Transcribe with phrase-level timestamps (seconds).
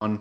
[0.00, 0.20] on.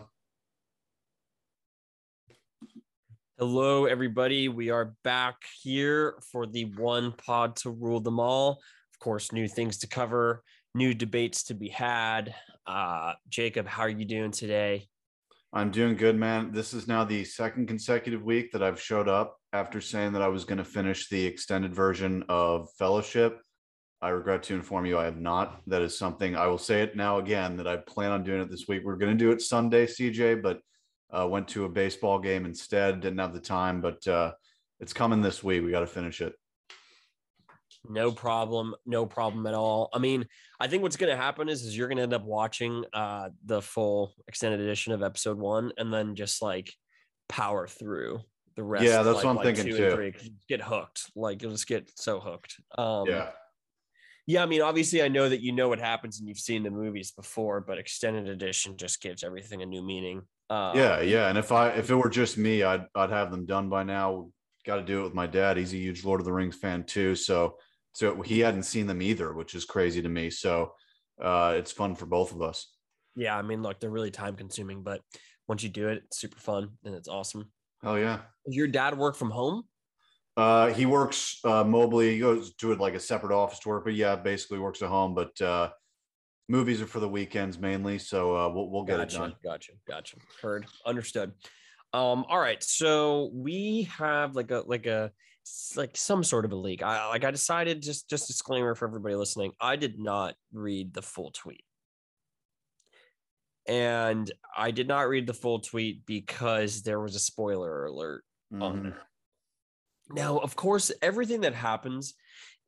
[3.37, 4.49] Hello, everybody.
[4.49, 8.59] We are back here for the one pod to rule them all.
[8.93, 10.43] Of course, new things to cover,
[10.73, 12.33] new debates to be had.
[12.65, 14.87] Uh, Jacob, how are you doing today?
[15.53, 16.51] I'm doing good, man.
[16.51, 20.27] This is now the second consecutive week that I've showed up after saying that I
[20.27, 23.39] was going to finish the extended version of Fellowship.
[24.01, 25.61] I regret to inform you I have not.
[25.67, 28.49] That is something I will say it now again that I plan on doing it
[28.49, 28.83] this week.
[28.85, 30.59] We're going to do it Sunday, CJ, but
[31.11, 33.01] uh, went to a baseball game instead.
[33.01, 34.33] Didn't have the time, but uh,
[34.79, 35.63] it's coming this week.
[35.63, 36.33] We got to finish it.
[37.89, 38.75] No problem.
[38.85, 39.89] No problem at all.
[39.93, 40.25] I mean,
[40.59, 43.29] I think what's going to happen is, is you're going to end up watching uh,
[43.45, 46.71] the full extended edition of episode one and then just like
[47.29, 48.19] power through
[48.55, 48.85] the rest.
[48.85, 49.85] Yeah, that's like, what I'm like thinking two too.
[49.85, 51.11] and three, 'cause get hooked.
[51.15, 52.55] Like you'll just get so hooked.
[52.77, 53.29] Um, yeah.
[54.27, 56.69] Yeah, I mean, obviously, I know that you know what happens and you've seen the
[56.69, 60.21] movies before, but extended edition just gives everything a new meaning.
[60.49, 61.29] Uh, Yeah, yeah.
[61.29, 64.29] And if I if it were just me, I'd I'd have them done by now.
[64.65, 65.55] Got to do it with my dad.
[65.55, 67.15] He's a huge Lord of the Rings fan too.
[67.15, 67.57] So
[67.93, 70.29] so he hadn't seen them either, which is crazy to me.
[70.29, 70.73] So
[71.21, 72.69] uh, it's fun for both of us.
[73.15, 73.37] yeah.
[73.37, 75.01] I mean, look, they're really time consuming, but
[75.47, 77.49] once you do it, it's super fun and it's awesome.
[77.81, 78.19] Oh yeah.
[78.45, 79.63] Does your dad work from home?
[80.37, 82.11] Uh, he works uh, mobily.
[82.11, 84.89] He goes to it like a separate office to work, but yeah, basically works at
[84.89, 85.15] home.
[85.15, 85.71] But uh,
[86.47, 89.35] movies are for the weekends mainly, so uh, we'll we'll get gotcha, it done.
[89.43, 89.71] Gotcha.
[89.87, 90.17] Gotcha.
[90.39, 90.67] Heard.
[90.85, 91.33] Understood.
[91.91, 92.61] Um, all right.
[92.61, 95.11] So we have like a like a
[95.75, 96.83] like some sort of a leak.
[96.83, 99.53] I like I decided just just disclaimer for everybody listening.
[99.59, 101.63] I did not read the full tweet.
[103.67, 108.79] And I did not read the full tweet because there was a spoiler alert on
[108.79, 108.83] Mhm.
[108.83, 109.06] there.
[110.09, 112.13] Now, of course, everything that happens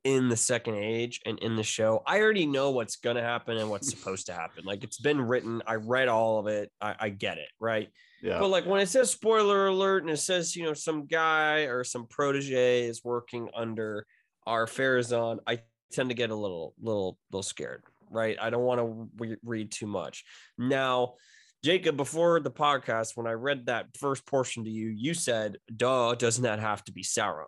[0.04, 3.56] in the second age and in the show, I already know what's going to happen
[3.56, 4.64] and what's supposed to happen.
[4.64, 7.88] Like it's been written, I read all of it, I, I get it, right?
[8.22, 11.60] Yeah, But like when it says spoiler alert and it says, you know, some guy
[11.60, 14.06] or some protege is working under
[14.46, 15.60] Ar-Pharazôn, I
[15.92, 18.36] tend to get a little, little, little scared, right?
[18.40, 20.24] I don't want to re- read too much.
[20.58, 21.14] Now,
[21.62, 26.14] Jacob, before the podcast, when I read that first portion to you, you said, duh,
[26.14, 27.44] doesn't that have to be Sauron?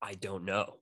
[0.00, 0.78] I don't know.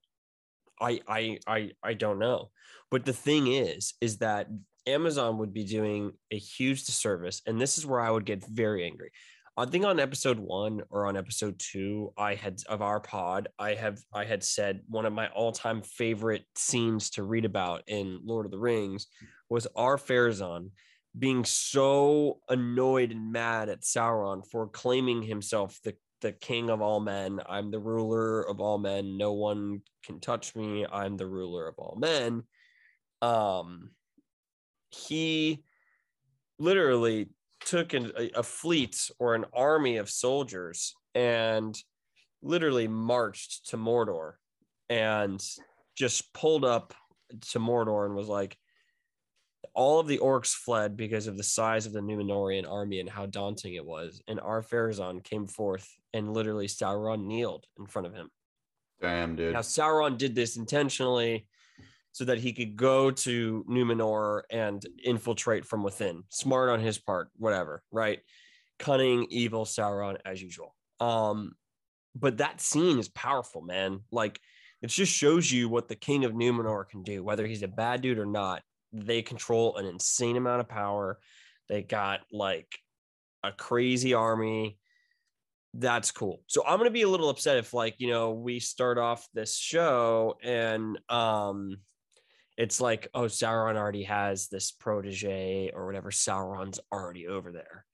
[0.81, 2.49] I I I I don't know.
[2.89, 4.47] But the thing is, is that
[4.87, 8.83] Amazon would be doing a huge disservice, and this is where I would get very
[8.83, 9.11] angry.
[9.55, 13.75] I think on episode one or on episode two, I had of our pod, I
[13.75, 18.45] have I had said one of my all-time favorite scenes to read about in Lord
[18.45, 19.05] of the Rings
[19.49, 20.71] was Ar-Pharazôn
[21.17, 26.99] being so annoyed and mad at Sauron for claiming himself the the king of all
[26.99, 27.41] men.
[27.49, 29.17] I'm the ruler of all men.
[29.17, 30.85] No one can touch me.
[30.85, 32.43] I'm the ruler of all men.
[33.21, 33.91] Um,
[34.91, 35.63] he
[36.59, 37.29] literally
[37.65, 41.75] took an, a, a fleet or an army of soldiers and
[42.41, 44.33] literally marched to Mordor
[44.89, 45.43] and
[45.95, 46.93] just pulled up
[47.51, 48.57] to Mordor and was like,
[49.73, 53.25] all of the orcs fled because of the size of the Numenorian army and how
[53.25, 54.21] daunting it was.
[54.27, 58.29] And Ar-Pharazôn came forth and literally Sauron kneeled in front of him.
[58.99, 59.53] damn dude.
[59.53, 61.47] Now Sauron did this intentionally
[62.11, 66.23] so that he could go to Numenor and infiltrate from within.
[66.29, 68.19] Smart on his part, whatever, right?
[68.79, 70.75] Cunning, evil Sauron as usual.
[70.99, 71.53] Um,
[72.13, 74.01] but that scene is powerful, man.
[74.11, 74.39] Like
[74.81, 78.01] it just shows you what the king of Numenor can do, whether he's a bad
[78.01, 78.63] dude or not.
[78.93, 81.19] They control an insane amount of power.
[81.69, 82.77] They got like
[83.43, 84.77] a crazy army
[85.73, 86.41] that's cool.
[86.47, 89.57] So I'm gonna be a little upset if like you know we start off this
[89.57, 91.77] show and um
[92.57, 97.85] it's like oh Sauron already has this protege or whatever Sauron's already over there.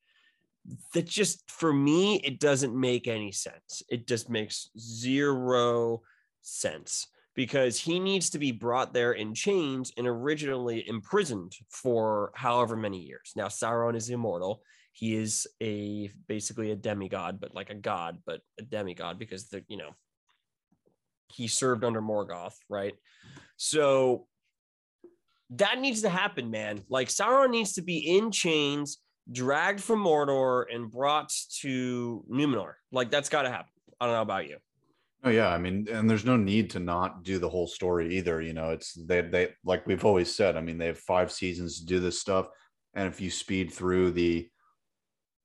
[0.94, 3.84] That just for me it doesn't make any sense.
[3.90, 6.02] It just makes zero
[6.42, 12.76] sense because he needs to be brought there in chains and originally imprisoned for however
[12.76, 13.32] many years.
[13.38, 14.62] Now Sauron is immortal
[14.98, 19.64] he is a basically a demigod, but like a god, but a demigod because the
[19.68, 19.92] you know
[21.28, 22.96] he served under Morgoth, right?
[23.58, 24.26] So
[25.52, 26.82] that needs to happen, man.
[26.90, 28.98] Like Sauron needs to be in chains,
[29.32, 32.74] dragged from Mordor, and brought to Numenor.
[32.92, 33.72] Like that's got to happen.
[34.02, 34.58] I don't know about you.
[35.24, 38.42] Oh yeah, I mean, and there's no need to not do the whole story either.
[38.42, 40.56] You know, it's they they like we've always said.
[40.56, 42.48] I mean, they have five seasons to do this stuff,
[42.94, 44.48] and if you speed through the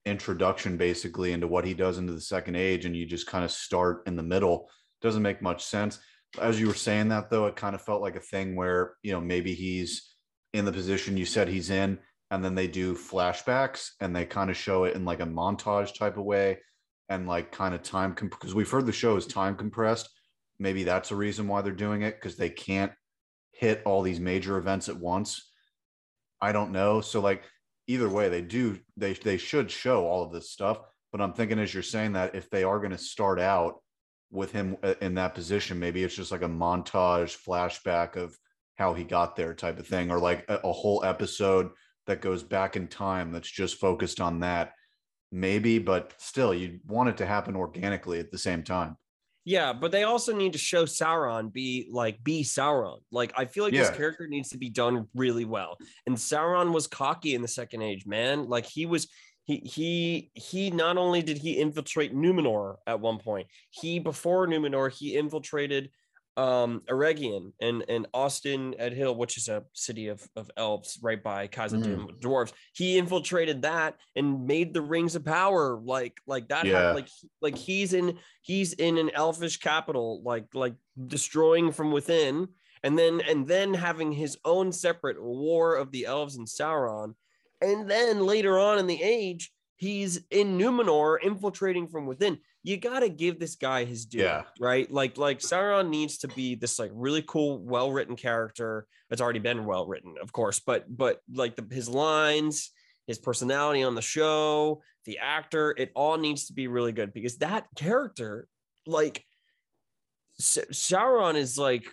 [0.04, 3.50] introduction basically into what he does into the second age, and you just kind of
[3.50, 4.68] start in the middle,
[5.00, 5.98] doesn't make much sense.
[6.40, 9.12] As you were saying that though, it kind of felt like a thing where you
[9.12, 10.14] know maybe he's
[10.52, 11.98] in the position you said he's in,
[12.30, 15.94] and then they do flashbacks and they kind of show it in like a montage
[15.94, 16.58] type of way
[17.12, 20.08] and like kind of time because we've heard the show is time compressed.
[20.58, 22.92] Maybe that's a reason why they're doing it because they can't
[23.52, 25.50] hit all these major events at once.
[26.40, 27.00] I don't know.
[27.00, 27.44] So like
[27.86, 30.78] either way they do they they should show all of this stuff
[31.10, 33.80] but i'm thinking as you're saying that if they are going to start out
[34.30, 38.36] with him uh, in that position maybe it's just like a montage flashback of
[38.76, 41.70] how he got there type of thing or like a, a whole episode
[42.06, 44.72] that goes back in time that's just focused on that
[45.32, 48.96] maybe but still you want it to happen organically at the same time
[49.44, 52.98] yeah, but they also need to show Sauron be like be Sauron.
[53.10, 53.80] Like I feel like Yeah.
[53.88, 55.78] this character needs to be done really well.
[56.06, 58.48] And Sauron was cocky in the second age, man.
[58.48, 59.08] Like he was
[59.42, 64.92] he he he not only did he infiltrate Numenor at one point, he before Numenor,
[64.92, 65.90] he infiltrated
[66.36, 72.06] um Eregion and and Ost-in-Edhil, which is a city of of elves right by Khazad-dûm
[72.06, 72.52] with dwarves.
[72.74, 76.92] He infiltrated that and made the rings of power like like that Yeah.
[76.92, 77.08] like
[77.42, 80.74] like he's in he's in an elfish capital like like
[81.06, 82.48] destroying from within
[82.82, 87.14] and then and then having his own separate war of the elves and Sauron
[87.60, 93.00] and then later on in the age he's in Numenor infiltrating from within you got
[93.00, 94.42] to give this guy his due Yeah.
[94.60, 99.20] right like like Sauron needs to be this like really cool well written character it's
[99.20, 102.70] already been well written of course but but like the, his lines
[103.06, 107.38] his personality on the show the actor it all needs to be really good because
[107.38, 108.46] that character
[108.86, 109.24] like
[110.38, 111.84] Sa- Sauron is like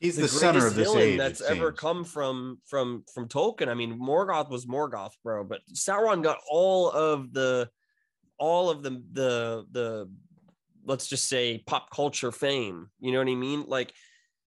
[0.00, 3.68] he's the, the, center of this age that's ever come from from from Tolkien.
[3.68, 7.68] I mean, Morgoth was Morgoth, bro, but Sauron got all of the
[8.40, 10.10] all of the the the
[10.84, 12.88] let's just say pop culture fame.
[12.98, 13.64] You know what I mean?
[13.68, 13.92] Like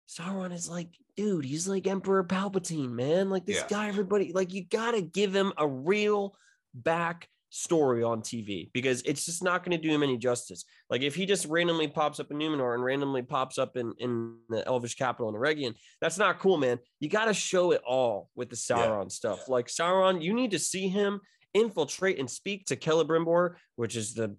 [0.07, 3.29] Sauron is like, dude, he's like Emperor Palpatine, man.
[3.29, 3.67] Like this Yeah.
[3.67, 6.35] guy, everybody like you gotta give him a real
[6.73, 10.63] back story on TV because it's just not going to do him any justice.
[10.89, 14.37] Like if he just randomly pops up in Numenor and randomly pops up in, in
[14.47, 16.79] the Elvish capital in Eregion, that's not cool, man.
[17.01, 18.77] You got to show it all with the Yeah.
[18.87, 19.49] Sauron stuff.
[19.49, 21.19] Like Sauron, you need to see him
[21.53, 24.35] infiltrate and speak to Celebrimbor, which is the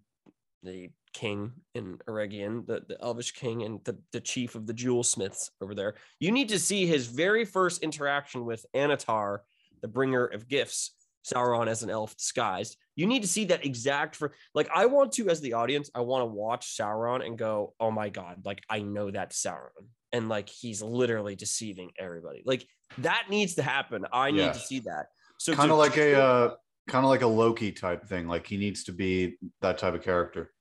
[0.62, 5.02] the king in Eregion, the, the Elvish king and the, the chief of the jewel
[5.02, 5.94] smiths over there.
[6.20, 9.38] You need to see his very first interaction with Annatar,
[9.82, 10.92] the bringer of gifts,
[11.26, 12.76] Sauron as an elf disguised.
[12.96, 16.00] You need to see that exact for like I want to as the audience, I
[16.00, 20.28] want to watch Sauron and go, "Oh my god, like I know that's Sauron." And
[20.28, 22.42] like he's literally deceiving everybody.
[22.44, 22.66] Like
[22.98, 24.04] that needs to happen.
[24.12, 24.52] I need Yeah.
[24.52, 25.06] to see that.
[25.38, 26.54] So kind of like a uh,
[26.88, 28.26] kind of like a Loki type thing.
[28.26, 30.52] Like he needs to be that type of character.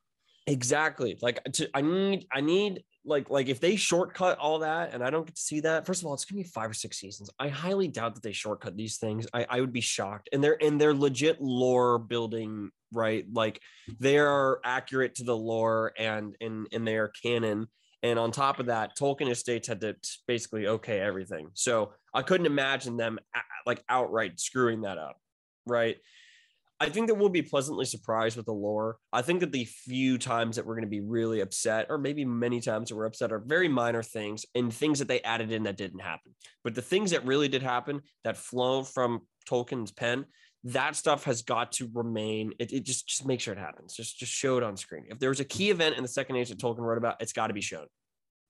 [0.47, 1.17] Exactly.
[1.21, 5.09] Like to, I need, I need like, like if they shortcut all that and I
[5.09, 7.29] don't get to see that, first of all, it's gonna be five or six seasons.
[7.39, 9.27] I highly doubt that they shortcut these things.
[9.33, 10.29] I, I would be shocked.
[10.33, 13.25] And they're and they're legit lore building, right?
[13.31, 13.61] Like
[13.99, 17.67] they are accurate to the lore and in in their canon.
[18.03, 19.95] And on top of that, Tolkien Estates had to
[20.27, 21.49] basically okay everything.
[21.53, 23.19] So I couldn't imagine them
[23.65, 25.17] like outright screwing that up,
[25.71, 25.97] right?
[26.81, 28.97] I think that we'll be pleasantly surprised with the lore.
[29.13, 32.25] I think that the few times that we're going to be really upset, or maybe
[32.25, 35.61] many times that we're upset, are very minor things and things that they added in
[35.63, 36.33] that didn't happen.
[36.63, 40.25] But the things that really did happen that flow from Tolkien's pen,
[40.63, 42.53] that stuff has got to remain.
[42.57, 43.93] It, it just just make sure it happens.
[43.93, 45.05] Just just show it on screen.
[45.09, 47.33] If there was a key event in the second age that Tolkien wrote about, it's
[47.33, 47.85] got to be shown.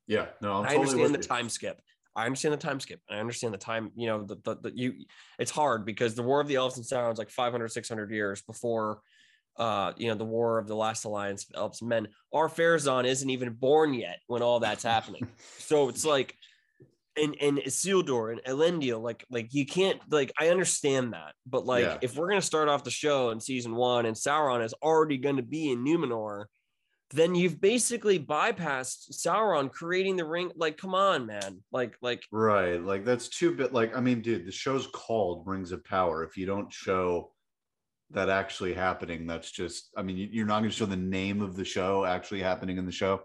[0.07, 1.23] Yeah, no, I'm I totally understand the you.
[1.23, 1.81] time skip.
[2.15, 2.99] I understand the time skip.
[3.09, 4.93] I understand the time, you know, the, the, the you
[5.39, 9.01] it's hard because the War of the Elves and Sauron's like 500, 600 years before
[9.57, 12.07] uh, you know, the War of the Last Alliance of Elves and Men.
[12.33, 15.27] Ar-Pharazôn isn't even born yet when all that's happening.
[15.57, 16.35] so it's like
[17.17, 21.83] and and Isildur and Elendil, like like you can't like I understand that, but like
[21.83, 21.97] Yeah.
[22.01, 25.41] if we're gonna start off the show in season one and Sauron is already gonna
[25.41, 26.45] be in Numenor,
[27.13, 30.51] then you've basically bypassed Sauron creating the ring.
[30.55, 31.63] Like, come on, man.
[31.71, 32.81] Like, like Right.
[32.81, 36.23] Like that's too bit like I mean, dude, the show's called Rings of Power.
[36.23, 37.33] If you don't show
[38.11, 41.55] that actually happening, that's just I mean, you- you're not gonna show the name of
[41.55, 43.21] the show actually happening in the show.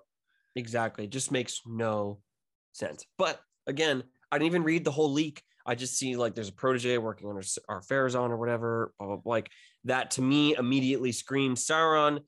[0.55, 1.05] exactly.
[1.05, 2.21] It just makes no
[2.73, 3.05] sense.
[3.19, 4.03] But again,
[4.33, 5.43] I didn't even read the whole leak.
[5.67, 8.93] I just see like there's a protege working on our, Ar-Pharazôn or whatever.
[8.99, 9.31] Blah, blah, blah.
[9.33, 9.51] Like
[9.85, 12.21] that to me immediately screams Sauron.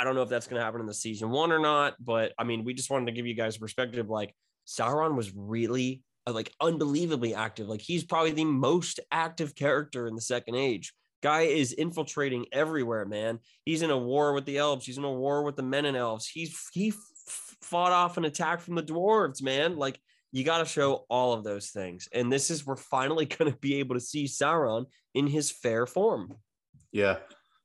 [0.00, 2.32] I don't know if that's going to happen in the season one or not, but
[2.38, 4.08] I mean, we just wanted to give you guys a perspective.
[4.08, 4.34] Like
[4.66, 7.68] Sauron was really uh, like unbelievably active.
[7.68, 10.94] Like he's probably the most active character in the second age.
[11.22, 13.40] Guy is infiltrating everywhere, man.
[13.66, 14.86] He's in a war with the elves.
[14.86, 16.26] He's in a war with the men and elves.
[16.26, 16.94] He's he
[17.60, 19.76] fought off an attack from the dwarves, man.
[19.76, 20.00] Like
[20.32, 22.08] You got to show all of those things.
[22.14, 25.86] And this is, we're finally going to be able to see Sauron in his fair
[25.86, 26.34] form.
[26.90, 27.18] Yeah.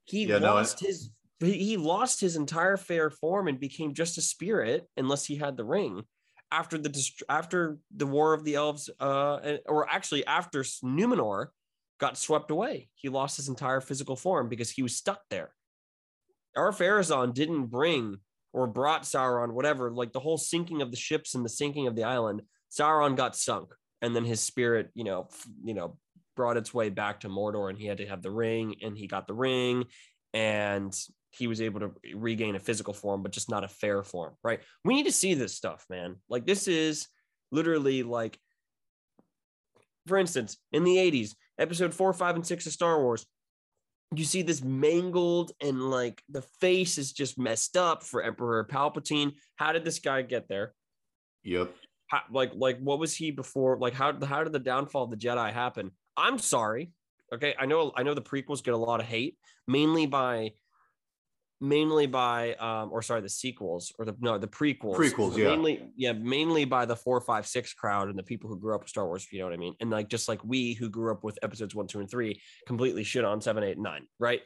[0.04, 4.22] He Yeah, no, lost his, he lost his entire fair form and became just a
[4.22, 6.04] spirit unless he had the ring.
[6.51, 11.48] After the after the war of the elves uh or actually after Numenor
[12.00, 15.51] got swept away he lost his entire physical form because he was stuck there.
[16.56, 18.18] Ar-Pharazôn didn't bring
[18.54, 21.96] or brought Sauron whatever like the whole sinking of the ships and the sinking of
[21.96, 23.74] the island Sauron got sunk.
[24.01, 25.27] And then his spirit you know
[25.63, 25.98] you know
[26.36, 29.08] brought its way back to Mordor and he had to have the ring and he
[29.08, 29.86] got the ring.
[30.34, 30.94] And
[31.38, 34.62] he was able to regain a physical form, but just not a fair form, right?
[34.84, 36.15] We need to see this stuff, man.
[36.30, 37.08] Like this is
[37.51, 38.39] literally like,
[40.08, 43.25] for instance, in the 80s, episode four, five, and six of Star Wars,
[44.15, 49.34] you see this mangled and like the face is just messed up for Emperor Palpatine.
[49.56, 50.74] How did this guy get there?
[51.44, 51.74] Yep.
[52.08, 53.77] How, like, like what was he before?
[53.77, 55.92] Like, how how did the downfall of the Jedi happen?
[56.15, 56.92] I'm sorry.
[57.34, 59.38] Okay, I know I know the prequels get a lot of hate,
[59.68, 60.51] mainly by
[61.62, 65.46] mainly by um or sorry the sequels or the no the prequels Prequels, yeah.
[65.46, 68.82] mainly yeah mainly by the four five six crowd and the people who grew up
[68.82, 70.90] with star wars if you know what i mean and like just like we who
[70.90, 74.42] grew up with episodes one two and three completely shit on seven eight nine right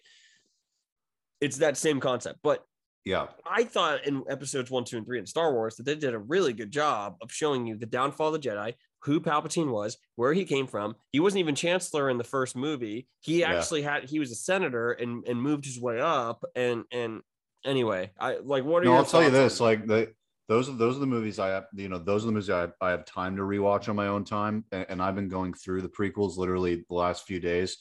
[1.41, 2.63] it's that same concept but
[3.05, 3.27] Yeah.
[3.49, 6.19] I thought in episodes one, two, and three in Star Wars that they did a
[6.19, 10.33] really good job of showing you the downfall of the Jedi, who Palpatine was, where
[10.33, 10.95] he came from.
[11.11, 13.07] He wasn't even Chancellor in the first movie.
[13.21, 13.53] He Yeah.
[13.53, 16.43] actually had he was a senator and and moved his way up.
[16.55, 17.21] And and
[17.65, 20.13] anyway, I like what are No, I'll tell you this: like the
[20.47, 21.65] those are those are the movies I have.
[21.73, 24.07] You know, those are the movies I have, I have time to rewatch on my
[24.07, 27.77] own time, and, and I've been going through the prequels literally the last few days,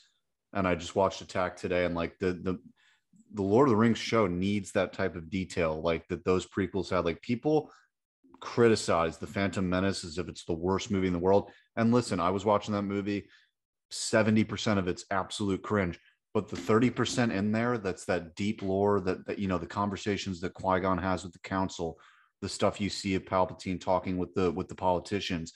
[0.53, 2.59] and I just watched Attack today, and like the the
[3.33, 6.91] the Lord of the Rings show needs that type of detail, like that those prequels
[6.91, 7.05] had.
[7.05, 7.71] Like people
[8.41, 12.21] criticize the Phantom Menace as if it's the worst movie in the world, and listen,
[12.21, 13.29] I was watching that movie.
[13.91, 15.99] 70% of it's absolute cringe
[16.35, 20.41] but the 30% in there that's that deep lore that, that you know the conversations
[20.41, 21.99] that qui-gon has with the council
[22.43, 25.53] the stuff you see of palpatine talking with the with the politicians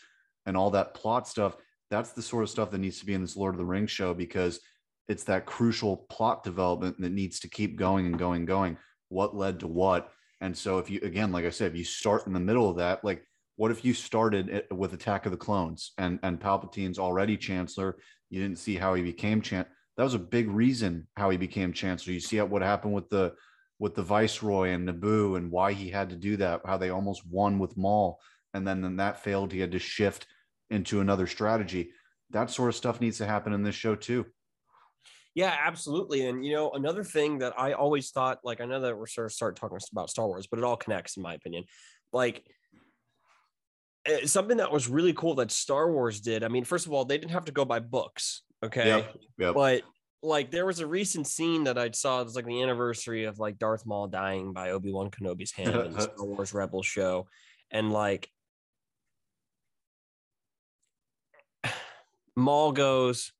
[0.47, 1.57] and all that plot stuff
[1.91, 3.91] that's the sort of stuff that needs to be in this lord of the rings
[3.91, 4.61] show because
[5.09, 8.77] it's that crucial plot development that needs to keep going and going and going
[9.09, 10.11] what led to what
[10.43, 12.77] and so if you again like i said if you start in the middle of
[12.77, 16.99] that like what if you started it with attack of the clones and and palpatine's
[16.99, 17.97] already chancellor
[18.29, 19.65] you didn't see how he became chan
[19.97, 22.15] that was a big reason how he became chancellor.
[22.15, 23.35] You see what happened with the
[23.79, 27.27] with the viceroy and Naboo and why he had to do that, how they almost
[27.27, 28.21] won with Maul,
[28.55, 29.53] and then then that failed.
[29.53, 30.27] He had to shift
[30.71, 31.93] into another strategy.
[32.31, 34.27] That sort of stuff needs to happen in this show too.
[35.35, 36.27] Yeah, absolutely.
[36.27, 39.27] And you know, another thing that I always thought, like I know that we're sort
[39.27, 41.65] of start talking about Star Wars, but it all connects in my opinion.
[42.13, 42.45] Like
[44.05, 46.45] eh, something that was really cool that Star Wars did.
[46.45, 48.43] I mean, first of all, they didn't have to go by books.
[48.63, 48.87] Okay.
[48.87, 49.17] Yep.
[49.39, 49.55] Yep.
[49.55, 49.83] But
[50.23, 53.39] like there was a recent scene that I saw, it was like the anniversary of
[53.39, 57.27] like Darth Maul dying by Obi-Wan Kenobi's hand in the Star Wars Rebels show.
[57.71, 58.29] And like
[62.37, 63.33] Maul goes,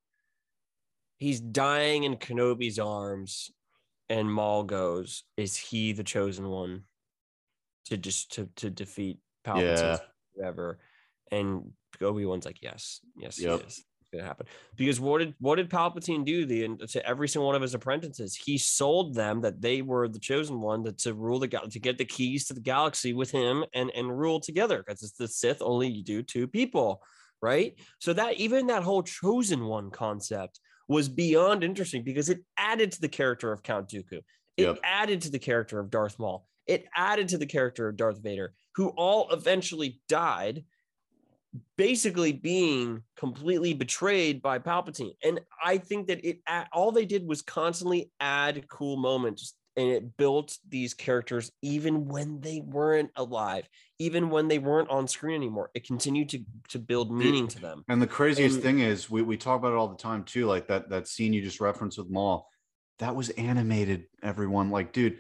[1.23, 3.51] he's dying in Kenobi's arms,
[4.09, 6.85] and Maul goes, "Is he the chosen one
[7.87, 9.99] to just to to defeat Palpatine, Yeah.
[10.35, 10.81] whatever?"
[11.31, 13.61] And Obi Wan's like, "Yes, yes, Yep.
[13.61, 13.79] he is.
[14.01, 17.57] It's gonna happen." Because what did what did Palpatine do the to every single one
[17.57, 18.35] of his apprentices?
[18.35, 21.99] He sold them that they were the chosen one to, to rule the to get
[21.99, 25.63] the keys to the galaxy with him and and rule together because it's the Sith
[25.63, 27.03] only you do two people
[27.45, 27.77] right?
[27.99, 33.01] So that even that whole chosen one concept was beyond interesting because it added to
[33.01, 34.21] the character of Count Dooku.
[34.57, 34.79] It Yep.
[34.83, 36.47] added to the character of Darth Maul.
[36.67, 40.65] It added to the character of Darth Vader, who all eventually died,
[41.77, 45.15] basically being completely betrayed by Palpatine.
[45.25, 46.41] And I think that it
[46.73, 52.41] all they did was constantly add cool moments and it built these characters even when
[52.41, 55.71] they weren't alive, even when they weren't on screen anymore.
[55.75, 57.85] It continued to to build meaning to them.
[57.89, 60.47] And the craziest And- thing is, we, we talk about it all the time too.
[60.47, 62.49] Like that that scene you just referenced with Maul,
[62.99, 64.05] that was animated.
[64.23, 65.19] Everyone, like, dude,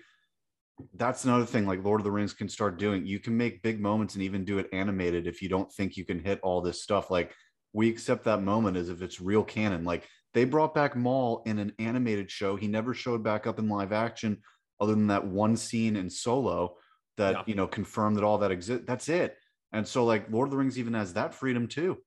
[0.95, 1.67] that's another thing.
[1.67, 3.07] Like Lord of the Rings can start doing.
[3.07, 6.05] You can make big moments and even do it animated if you don't think you
[6.05, 7.11] can hit all this stuff.
[7.11, 7.33] Like
[7.73, 9.85] we accept that moment as if it's real canon.
[9.85, 12.57] Like they brought back Maul in an animated show.
[12.57, 14.43] He never showed back up in live action,
[14.81, 16.77] other than that one scene in Solo
[17.19, 17.43] that Yeah.
[17.47, 18.85] you know confirmed that all that exists.
[18.87, 19.37] That's it.
[19.73, 21.99] And so, like Lord of the Rings even has that freedom too.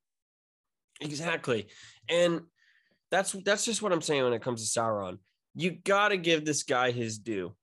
[1.02, 1.68] Exactly.
[2.10, 2.42] And
[3.12, 5.20] that's that's just what I'm saying when it comes to Sauron.
[5.54, 7.56] You got to give this guy his due.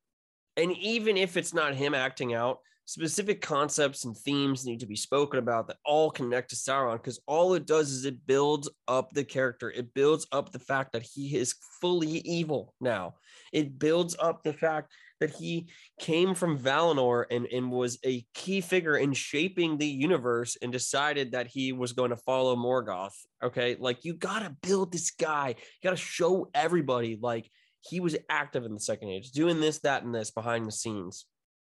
[0.56, 4.96] And even if it's not him acting out, specific concepts and themes need to be
[4.96, 9.12] spoken about that all connect to Sauron because all it does is it builds up
[9.12, 9.70] the character.
[9.70, 13.14] It builds up the fact that he is fully evil now.
[13.52, 15.68] It builds up the fact that he
[16.00, 21.32] came from Valinor and, and was a key figure in shaping the universe and decided
[21.32, 23.14] that he was going to follow Morgoth.
[23.42, 23.76] Okay.
[23.78, 25.48] Like you got to build this guy.
[25.48, 27.48] You got to show everybody like
[27.80, 31.26] he was active in the second age, doing this, that, and this behind the scenes.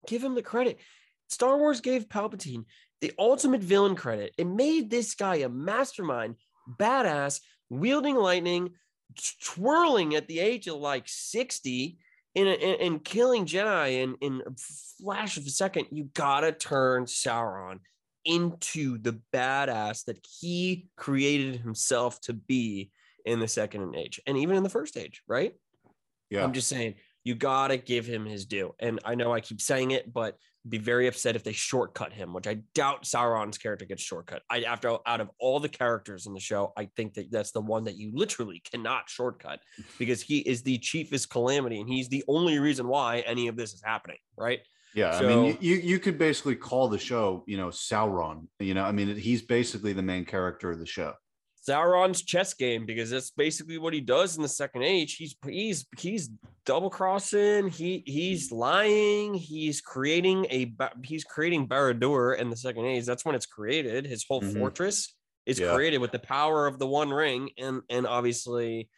[0.06, 0.78] Give him the credit.
[1.30, 2.64] Star Wars gave Palpatine
[3.00, 4.34] the ultimate villain credit.
[4.36, 6.34] It made this guy a mastermind,
[6.78, 8.70] badass, wielding lightning,
[9.42, 11.98] twirling at the age of like 60
[12.34, 14.50] in, a, in, in killing Jedi in, in a
[15.02, 15.86] flash of a second.
[15.90, 17.78] You gotta turn Sauron
[18.24, 22.90] into the badass that he created himself to be
[23.24, 25.54] in the second age and even in the first age, right?
[26.28, 26.44] Yeah.
[26.44, 28.74] I'm just saying you gotta give him his due.
[28.78, 30.36] And I know I keep saying it, but
[30.68, 34.42] be very upset if they shortcut him, which I doubt Sauron's character gets shortcut.
[34.50, 37.60] I after out of all the characters in the show, I think that that's the
[37.60, 39.60] one that you literally cannot shortcut
[39.98, 43.72] because he is the chiefest calamity and he's the only reason why any of this
[43.72, 44.60] is happening, right?
[44.94, 48.48] Yeah, So- I mean, you you could basically call the show, you know, Sauron.
[48.58, 51.14] You know, I mean, he's basically the main character of the show.
[51.68, 55.16] Sauron's chess game because that's basically what he does in the second age.
[55.16, 56.30] He's he's he's
[56.64, 57.68] double crossing.
[57.68, 59.34] He he's lying.
[59.34, 60.72] He's creating a
[61.04, 63.04] he's creating Barad-dûr in the second age.
[63.04, 64.06] That's when it's created.
[64.06, 64.58] His whole Mhm.
[64.58, 65.14] fortress
[65.44, 65.74] is Yeah.
[65.74, 68.88] created with the power of the One Ring and and obviously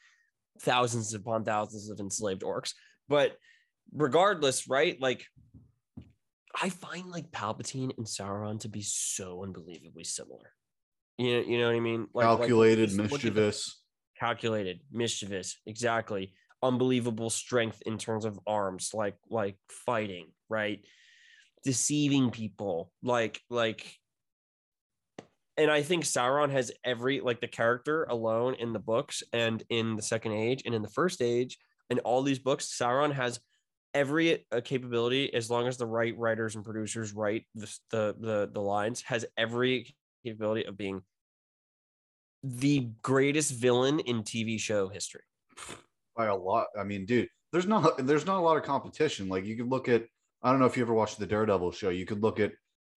[0.60, 2.74] thousands upon thousands of enslaved orcs.
[3.08, 3.36] But
[3.92, 5.00] regardless, right?
[5.00, 5.26] Like
[6.60, 10.52] I find like Palpatine and Sauron to be so unbelievably similar.
[11.22, 12.06] You know, you know what I mean?
[12.14, 13.82] Like, like, Calculated, just look at the- mischievous.
[14.18, 16.32] calculated, mischievous, exactly.
[16.62, 20.80] Unbelievable strength in terms of arms, like like fighting, right?
[21.64, 23.98] Deceiving people, like like.
[25.58, 29.96] And I think Sauron has every like the character alone in the books and in
[29.96, 31.58] the second age and in the first age
[31.90, 32.74] and all these books.
[32.80, 33.38] Sauron has
[33.92, 38.50] every uh, capability as long as the right writers and producers write the the the,
[38.52, 39.94] the lines has every
[40.24, 41.02] capability of being
[42.42, 45.22] the greatest villain in TV show history.
[46.16, 46.66] by a lot.
[46.78, 49.28] I mean, dude, there's not there's not a lot of competition.
[49.28, 50.04] Like you could look at
[50.42, 51.90] I don't know if you ever watched the Daredevil show.
[51.90, 52.52] You could look at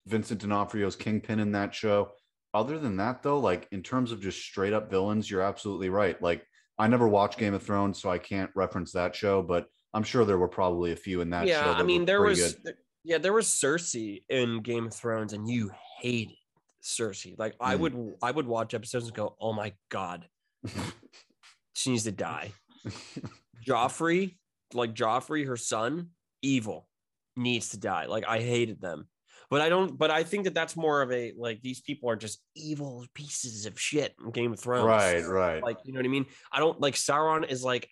[0.06, 2.12] Vincent D'Onofrio's Kingpin in that show.
[2.54, 6.20] Other than that, though, like in terms of just straight up villains, you're absolutely right.
[6.22, 6.44] Like
[6.78, 10.24] I never watched Game of Thrones, so I can't reference that show, but I'm sure
[10.24, 11.52] there were probably a few in that show.
[11.52, 12.74] yeah, that I mean there was good.
[13.04, 16.36] yeah, there was Cersei in Game of Thrones and you hated
[16.82, 17.34] Cersei.
[17.38, 17.80] Like I Mm.
[17.80, 20.28] would I would watch episodes and go, "Oh my god,
[21.74, 22.52] she needs to die."
[23.66, 24.36] Joffrey,
[24.74, 26.10] like Joffrey, her son,
[26.42, 26.88] evil,
[27.36, 28.06] needs to die.
[28.06, 29.08] Like I hated them,
[29.50, 29.96] but I don't.
[29.98, 33.66] But I think that that's more of a like these people are just evil pieces
[33.66, 34.86] of shit in Game of Thrones.
[34.86, 35.62] right, right.
[35.62, 36.26] Like you know what I mean?
[36.52, 37.88] I don't like Sauron is like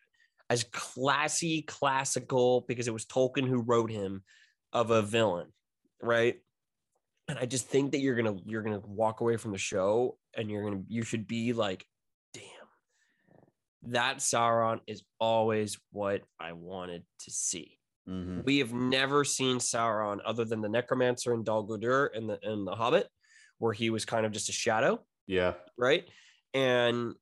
[0.51, 4.23] as classy, classical because it was Tolkien who wrote him
[4.73, 5.49] of a villain,
[6.03, 6.37] right?
[7.29, 10.51] And I just think that you're gonna you're gonna walk away from the show and
[10.51, 11.87] you're gonna you should be like,
[12.35, 12.43] damn,
[13.85, 17.79] that Sauron is always what I wanted to see.
[18.07, 18.45] Mhm.
[18.45, 22.67] We have never seen Sauron other than the Necromancer and Dol Guldur and the and
[22.67, 23.09] the Hobbit,
[23.59, 26.07] where he was kind of just a shadow Yeah, right?
[26.53, 27.15] And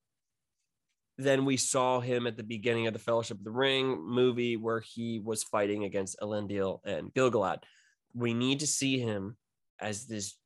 [1.19, 4.81] then we saw him at the beginning of the Fellowship of the Ring movie where
[4.81, 7.63] he was fighting against Elendil and Gilgalad.
[8.15, 9.37] We need to see him
[9.83, 10.37] as this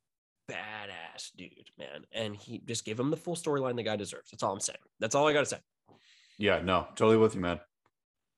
[0.49, 2.05] badass dude, man.
[2.11, 4.29] And he just give him the full storyline the guy deserves.
[4.31, 4.79] That's all I'm saying.
[4.99, 5.59] That's all I got to say.
[6.37, 7.59] yeah, no, totally with you, man.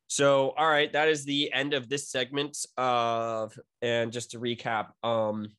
[0.07, 4.87] So, all right, that is the end of this segment of and just to recap,
[5.03, 5.49] um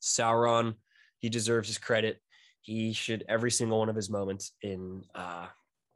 [0.00, 0.74] Sauron,
[1.18, 2.20] he deserves his credit.
[2.62, 5.46] He should every single one of his moments in uh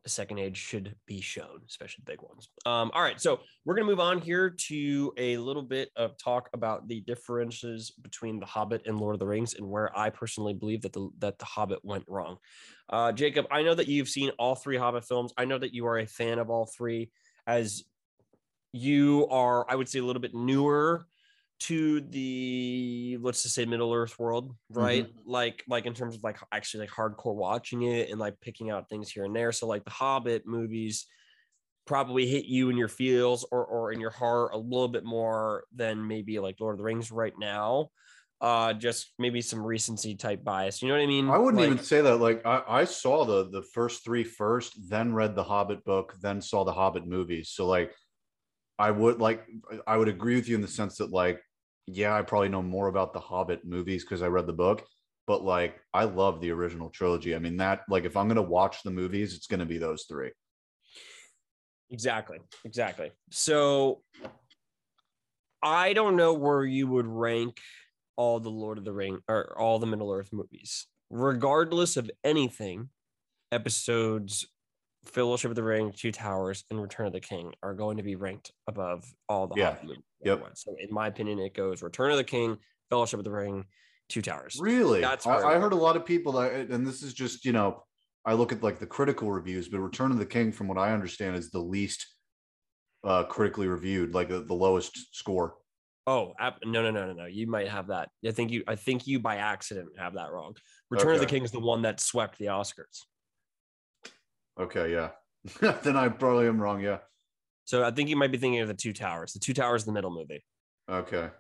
[0.09, 2.49] second age should be shown, especially the big ones.
[2.67, 6.49] Um, all right, so we're gonna move on here to a little bit of talk
[6.55, 10.55] about the differences between The Hobbit and Lord of the Rings, and where I personally
[10.55, 12.39] believe that the that the Hobbit went wrong.
[12.89, 15.33] Uh, Jacob, I know that you've seen all three Hobbit films.
[15.37, 17.11] I know that you are a fan of all three,
[17.47, 17.85] as
[18.73, 21.07] you are, I would say, a little bit newer
[21.69, 25.07] to the let's just say Middle Earth world, right?
[25.25, 28.89] Like, like in terms of like actually like hardcore watching it and like picking out
[28.89, 29.53] things here and there.
[29.53, 31.07] So like the Hobbit movies
[31.87, 35.65] probably hit you in your feels or or in your heart a little bit more
[35.75, 37.91] than maybe like Lord of the Rings right now.
[38.41, 40.83] Uh, just maybe some recency type bias.
[40.83, 41.29] You know what I mean?
[41.31, 42.17] I wouldn't Like- even say that.
[42.17, 46.41] Like I, I saw the the first three first, then read the Hobbit book, then
[46.41, 47.51] saw the Hobbit movies.
[47.51, 47.95] So like
[48.81, 49.47] I would like
[49.87, 51.41] I would agree with you in the sense that like
[51.93, 54.85] yeah, I probably know more about the Hobbit movies because I read the book,
[55.27, 57.35] but like I love the original trilogy.
[57.35, 60.31] I mean, that like if I'm gonna watch the movies, it's gonna be those three.
[61.91, 62.39] Exactly.
[62.65, 63.11] Exactly.
[63.31, 64.03] So
[65.63, 67.59] I don't know where you would rank
[68.17, 72.89] all the Lord of the Ring or all the Middle Earth movies, regardless of anything.
[73.51, 74.47] Episodes
[75.05, 78.15] Fellowship of the Ring, Two Towers, and Return of the King are going to be
[78.17, 79.77] ranked above all the Yeah.
[80.25, 80.51] Yep.
[80.55, 82.59] So in my opinion, it goes Return of the King,
[82.91, 83.65] Fellowship of the Ring,
[84.09, 84.59] Two Towers.
[84.61, 85.01] Really?
[85.01, 87.83] That's I, I heard a lot of people that, and this is just, you know,
[88.25, 90.93] I look at like the critical reviews, but Return of the King, from what I
[90.93, 92.07] understand, is the least
[93.05, 95.57] uh critically reviewed, like the, the lowest score.
[96.07, 96.33] Oh,
[96.65, 97.27] no, no, no, no, no.
[97.27, 98.09] You might have that.
[98.27, 100.57] I think you, I think you by accident have that wrong.
[100.91, 103.03] Return of the King is the one that swept the Oscars.
[104.61, 105.11] Okay, yeah.
[105.83, 106.81] then I probably am wrong.
[106.81, 106.99] Yeah.
[107.65, 109.33] So I think you might be thinking of the Two Towers.
[109.33, 110.45] The Two Towers, the middle movie,
[110.91, 111.31] Okay.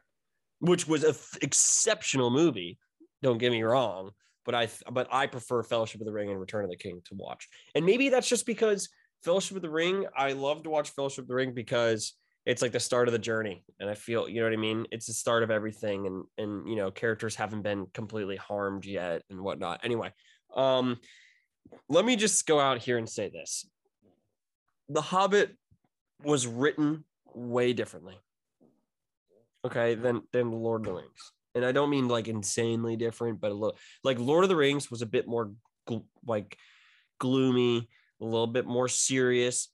[0.61, 2.79] which was an exceptional movie.
[3.23, 4.11] Don't get me wrong,
[4.45, 7.15] but I, but I prefer Fellowship of the Ring and Return of the King to
[7.15, 7.49] watch.
[7.75, 8.89] And maybe that's just because
[9.23, 10.07] Fellowship of the Ring.
[10.17, 13.21] I love to watch Fellowship of the Ring because it's like the start of the
[13.21, 14.87] journey, and I feel you know what I mean.
[14.91, 19.23] It's the start of everything, and and you know characters haven't been completely harmed yet
[19.31, 19.81] and whatnot.
[19.85, 20.13] Anyway,
[20.57, 20.99] um,
[21.89, 23.67] let me just go out here and say this:
[24.89, 25.57] The Hobbit
[26.25, 28.17] was written way differently
[29.65, 31.33] okay than than the lord of the rings.
[31.55, 34.91] And i don't mean like insanely different but a little like lord of the rings
[34.91, 35.53] was a bit more
[35.89, 36.57] gl- like
[37.19, 37.89] gloomy
[38.21, 39.69] a little bit more serious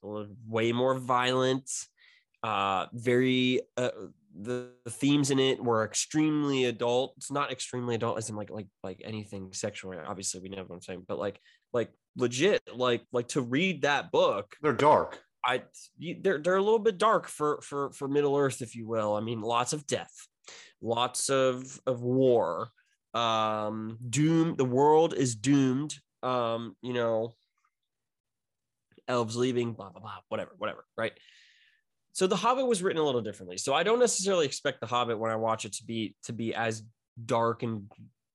[0.47, 1.71] way more violent
[2.43, 3.91] uh very uh,
[4.41, 7.15] the, the themes in it were extremely adult.
[7.17, 10.75] It's not extremely adult as in like like like anything sexual obviously we know what
[10.75, 11.41] i'm saying but like
[11.73, 15.21] like legit like like to read that book They're dark.
[15.45, 15.63] I
[15.99, 19.15] they're they're a little bit dark for for for Middle Earth, if you will.
[19.15, 20.13] I mean, lots of death,
[20.83, 22.69] lots of of war,
[23.15, 24.57] um, doom.
[24.57, 25.97] The world is doomed.
[26.23, 27.35] Um, you know,
[29.07, 31.13] elves leaving, blah blah blah, whatever, whatever, right?
[32.13, 33.59] So the Hobbit was written a little differently.
[33.59, 36.53] So I don't necessarily expect the Hobbit when I watch it to be to be
[36.55, 36.83] as
[37.25, 37.91] dark and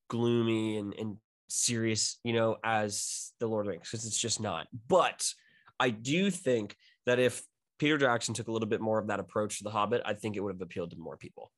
[0.08, 1.16] gloomy and and
[1.54, 4.66] serious, you know, as the Lord of the Rings, because it's just not.
[4.88, 5.32] But
[5.78, 7.42] I do think that if
[7.78, 10.36] Peter Jackson took a little bit more of that approach to The Hobbit, I think
[10.36, 11.50] it would have appealed to more people.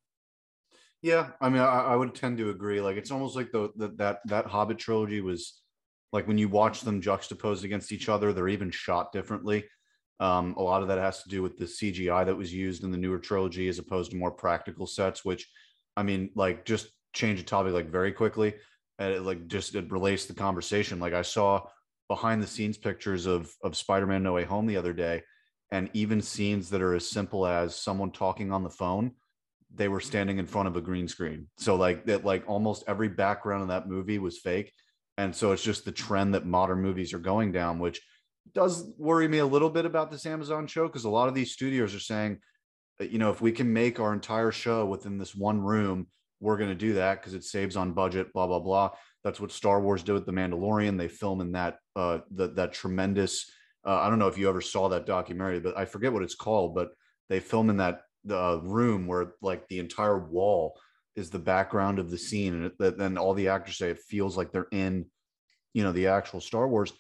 [1.03, 2.81] Yeah, I mean, I, I would tend to agree.
[2.81, 5.61] Like, it's almost like the, the that that Hobbit trilogy was
[6.13, 9.65] like when you watch them juxtaposed against each other, they're even shot differently.
[10.19, 12.91] Um, a lot of that has to do with the CGI that was used in
[12.91, 15.25] the newer trilogy as opposed to more practical sets.
[15.25, 15.47] Which,
[15.97, 18.55] I mean, like just change the topic like very quickly,
[18.99, 20.99] and it, like just it relates to the conversation.
[20.99, 21.67] Like I saw
[22.09, 25.23] behind the scenes pictures of of Spider-Man No Way Home the other day,
[25.71, 29.13] and even scenes that are as simple as someone talking on the phone
[29.75, 31.49] they were standing in front of a green screen.
[31.59, 34.73] So like that, like almost every background in that movie was fake.
[35.19, 38.01] And so it's just the trend that modern movies are going down, which
[38.55, 41.53] does worry me a little bit about this Amazon show because a lot of these
[41.53, 42.39] studios are saying,
[43.01, 46.07] you know, if we can make our entire show within this one room,
[46.41, 48.33] we're going to do that because it saves on budget.
[48.33, 48.91] Blah blah blah.
[49.25, 50.99] That's what Star Wars did with the Mandalorian.
[50.99, 53.51] They film in that uh, that that tremendous.
[53.87, 56.35] Uh, I don't know if you ever saw that documentary, but I forget what it's
[56.35, 56.75] called.
[56.75, 56.91] But
[57.29, 60.79] they film in that the room where like the entire wall
[61.15, 64.53] is the background of the scene and then all the actors say it feels like
[64.53, 65.07] they're in
[65.73, 66.93] you know the actual star wars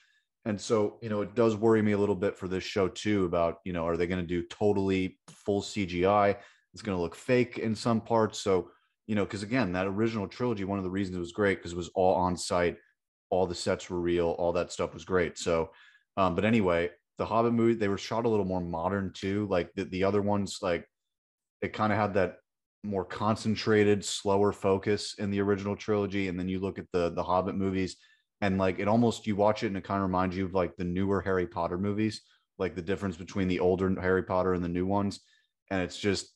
[0.45, 3.25] and so you know it does worry me a little bit for this show too
[3.25, 6.37] about you know are they going to do totally full cgi
[6.73, 8.71] it's going to look fake in some parts so
[9.07, 11.73] you know because again that original trilogy one of the reasons it was great because
[11.73, 12.77] it was all on site
[13.31, 15.71] all the sets were real all that stuff was great so
[16.17, 19.71] um but anyway the hobbit movie they were shot a little more modern too like
[19.75, 20.87] the, the other ones like
[21.63, 22.37] it kind of had that
[22.87, 26.29] more concentrated, slower focus in the original trilogy.
[26.29, 27.97] And then you look at the the Hobbit movies,
[28.41, 30.77] and like it almost you watch it and it kind of reminds you of like
[30.77, 32.23] the newer Harry Potter movies,
[32.59, 35.21] like the difference between the older Harry Potter and the new ones.
[35.71, 36.33] And it's just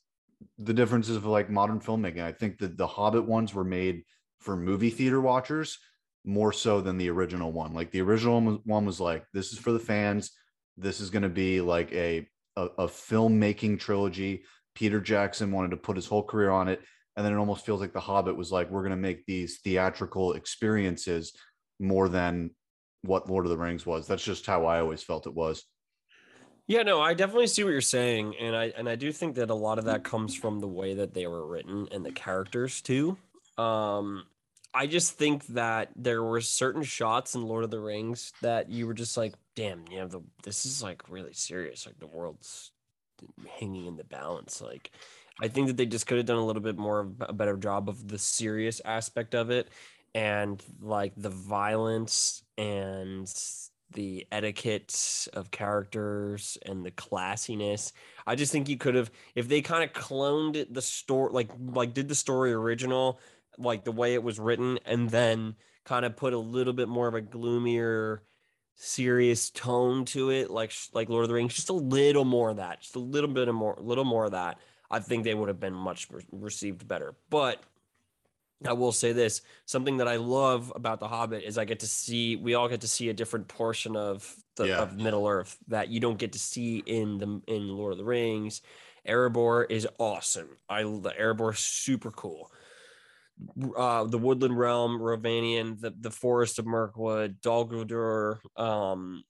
[0.58, 2.22] the differences of like modern filmmaking.
[2.22, 4.04] I think that the Hobbit ones were made
[4.40, 5.78] for movie theater watchers
[6.24, 7.74] more so than the original one.
[7.74, 10.32] Like the original one was like, this is for the fans.
[10.76, 12.26] This is going to be like a,
[12.56, 16.80] a, a filmmaking trilogy Peter Jackson wanted to put his whole career on it.
[17.16, 19.58] And then it almost feels like The Hobbit was like, we're going to make these
[19.62, 21.32] theatrical experiences
[21.78, 22.50] more than
[23.02, 24.06] what Lord of the Rings was.
[24.06, 25.64] That's just how I always felt it was.
[26.70, 29.50] Yeah, no, I definitely see what you're saying, and I and I do think that
[29.50, 32.80] a lot of that comes from the way that they were written and the characters
[32.80, 33.18] too.
[33.58, 34.26] Um,
[34.72, 38.86] I just think that there were certain shots in Lord of the Rings that you
[38.86, 41.86] were just like, damn, you know, the this is like really serious.
[41.86, 42.70] Like the world's
[43.58, 44.60] hanging in the balance.
[44.60, 44.92] Like,
[45.42, 47.56] I think that they just could have done a little bit more of a better
[47.56, 49.66] job of the serious aspect of it
[50.14, 53.28] and like the violence and
[53.92, 57.92] the etiquette of characters and the classiness.
[58.26, 61.94] I just think you could have if they kind of cloned the story like like
[61.94, 63.20] did the story original
[63.58, 67.08] like the way it was written and then kind of put a little bit more
[67.08, 68.22] of a gloomier
[68.76, 72.56] serious tone to it like like Lord of the Rings just a little more of
[72.56, 74.58] that just a little bit of more little more of that
[74.90, 77.62] I think they would have been much received better but
[78.66, 81.86] I will say this something that I love about The Hobbit is I get to
[81.86, 84.78] see, we all get to see a different portion of the yeah.
[84.82, 88.04] of Middle Earth that you don't get to see in the in Lord of the
[88.04, 88.60] Rings.
[89.08, 90.48] Erebor is awesome.
[90.68, 92.50] I the Erebor super cool.
[93.74, 99.24] Uh, the Woodland Realm, Rhovanion, the, the Forest of Mirkwood, Dol Guldur, um,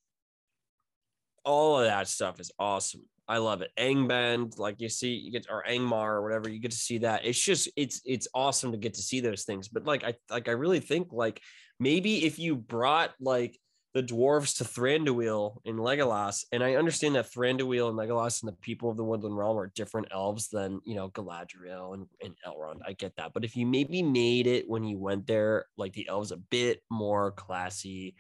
[1.45, 3.03] all of that stuff is awesome.
[3.31, 3.71] I love it.
[3.79, 7.25] Angband, like you see, you get or Angmar or whatever, you get to see that.
[7.25, 9.69] It's just it's it's awesome to get to see those things.
[9.69, 11.41] But like I like I really think like
[11.79, 13.57] maybe if you brought like
[13.95, 18.57] the dwarves to Thranduil in Legolas, and I understand that Thranduil and Legolas and the
[18.57, 22.81] people of the Woodland Realm are different elves than you know Galadriel and, and Elrond.
[22.85, 26.09] I get that, but if you maybe made it when you went there, like the
[26.09, 28.17] elves a bit more classy,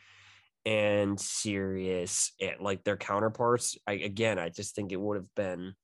[0.67, 3.79] and serious and like their counterparts.
[3.87, 5.75] I again, I just think it would have been.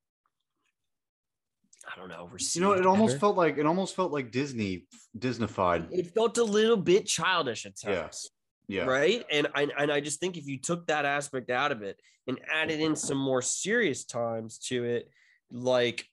[1.86, 2.28] I don't know.
[2.54, 2.88] You know, it better.
[2.88, 4.86] almost felt like it almost felt like Disney
[5.16, 5.86] Disneyfied.
[5.92, 8.30] It felt a little bit childish at times.
[8.66, 8.82] Yeah.
[8.82, 8.90] yeah.
[8.90, 9.24] Right.
[9.30, 12.40] And I and I just think if you took that aspect out of it and
[12.52, 15.08] added in some more serious times to it,
[15.50, 16.04] like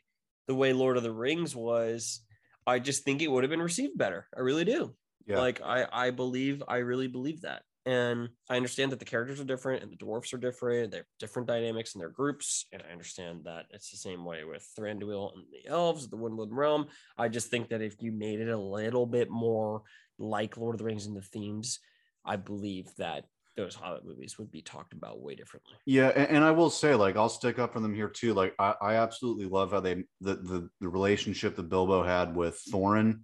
[0.48, 2.22] the way Lord of the Rings was,
[2.68, 4.28] I just think it would have been received better.
[4.38, 4.94] I really do.
[5.26, 5.40] Yeah.
[5.40, 7.64] Like I I believe I really believe that.
[7.86, 10.92] And I understand that the characters are different and the dwarfs are different.
[10.92, 12.66] They have different dynamics in their groups.
[12.72, 16.56] And I understand that it's the same way with Thranduil and the elves, the Woodland
[16.56, 16.88] Realm.
[17.18, 19.82] I just think that if you made it a little bit more
[20.18, 21.80] like Lord of the Rings and the themes,
[22.26, 23.26] I believe that
[23.58, 25.76] those Hobbit movies would be talked about way differently.
[25.86, 28.34] Yeah, and, and, I will say, like, I'll stick up for them here too.
[28.34, 32.60] Like, I, I absolutely love how they the, the the relationship that Bilbo had with
[32.72, 33.20] Thorin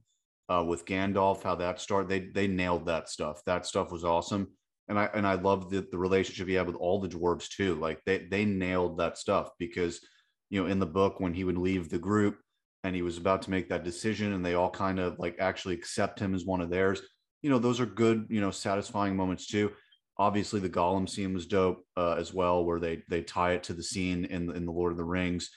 [0.50, 2.10] uh, with Gandalf, how that started.
[2.10, 3.42] They they nailed that stuff.
[3.46, 4.48] That stuff was awesome.
[4.88, 7.76] And I and I love the, the relationship he had with all the dwarves too.
[7.76, 10.02] Like they they nailed that stuff because
[10.50, 12.40] you know in the book when he would leave the group
[12.84, 15.76] and he was about to make that decision and they all kind of like actually
[15.76, 17.02] accept him as one of theirs.
[17.44, 19.72] You know those are good you know satisfying moments too.
[20.18, 23.74] Obviously the Gollum scene was dope uh, as well, where they they tie it to
[23.74, 25.52] the scene in in the Lord of the Rings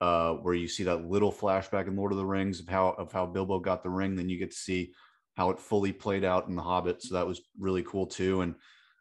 [0.00, 3.12] uh, where you see that little flashback in Lord of the Rings of how of
[3.12, 4.16] how Bilbo got the ring.
[4.16, 4.92] Then you get to see
[5.36, 7.02] how it fully played out in The Hobbit.
[7.02, 8.40] So that was really cool too.
[8.42, 8.54] And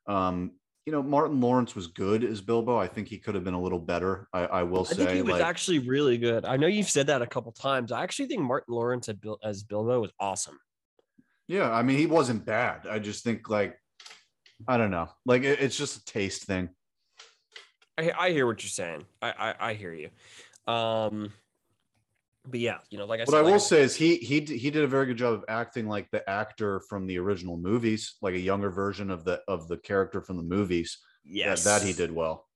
[0.08, 0.51] um,
[0.86, 2.77] you know, Martin Lawrence was good as Bilbo.
[2.77, 4.27] I think he could have been a little better.
[4.31, 5.03] I, I will say.
[5.03, 6.45] I think he was like, actually really good.
[6.45, 7.91] I know you've said that a couple times.
[7.91, 9.10] I actually think Martin Lawrence
[9.43, 10.60] as Bilbo was awesome.
[11.47, 12.88] Yeah, I mean, he wasn't bad.
[12.88, 13.79] I just think like,
[14.67, 16.69] I don't know, like it, it's just a taste thing.
[17.97, 19.05] I, I hear what you're saying.
[19.21, 20.10] I, I, I hear you.
[20.67, 21.32] Um,
[22.47, 24.39] but yeah, you know, like I said, what said, I will say is he he
[24.41, 28.15] he did a very good job of acting like the actor from the original movies,
[28.21, 30.97] like a younger version of the of the character from the movies.
[31.23, 32.47] Yes, that, that he did well.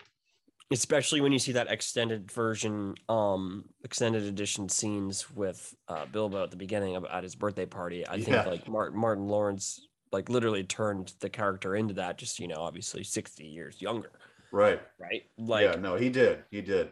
[0.72, 6.52] Especially when you see that extended version, um, extended edition scenes with uh, Bilbo at
[6.52, 8.08] the beginning of at his birthday party.
[8.08, 8.46] I think yeah.
[8.46, 12.20] like Martin Martin Lawrence like literally turned the character into that.
[12.20, 14.12] Just you know, obviously sixty years younger.
[14.52, 14.82] Right.
[15.00, 15.24] Right.
[15.38, 16.44] Like yeah, no, he did.
[16.52, 16.92] He did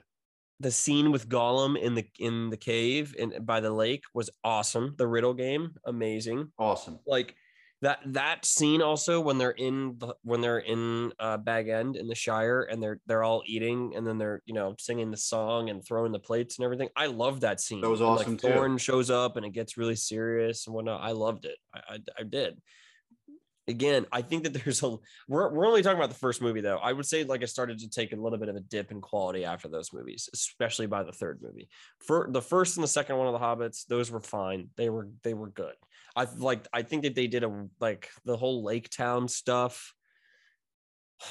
[0.60, 4.96] the scene with Gollum in the in the cave and by the lake was awesome.
[4.98, 6.52] The riddle game, amazing.
[6.58, 7.00] Awesome.
[7.06, 7.36] Like
[7.84, 12.08] that that scene also when they're in the when they're in uh Bag End in
[12.08, 15.70] the Shire and they're they're all eating and then they're you know singing the song
[15.70, 16.90] and throwing the plates and everything.
[16.96, 17.82] I love that scene.
[17.82, 18.60] That was awesome and, like, too.
[18.60, 21.02] Thorin shows up and it gets really serious and whatnot.
[21.04, 21.58] I loved it.
[21.74, 22.60] I, I, I did
[23.68, 26.78] again, I think that there's a we're, we're only talking about the first movie though.
[26.78, 29.02] I would say like it started to take a little bit of a dip in
[29.02, 31.70] quality after those movies, especially by the third movie.
[32.00, 34.70] For the first and the second one of the Hobbits, those were fine.
[34.76, 35.74] They were they were good.
[36.16, 39.94] I like I think that they did a like the whole Lake Town stuff.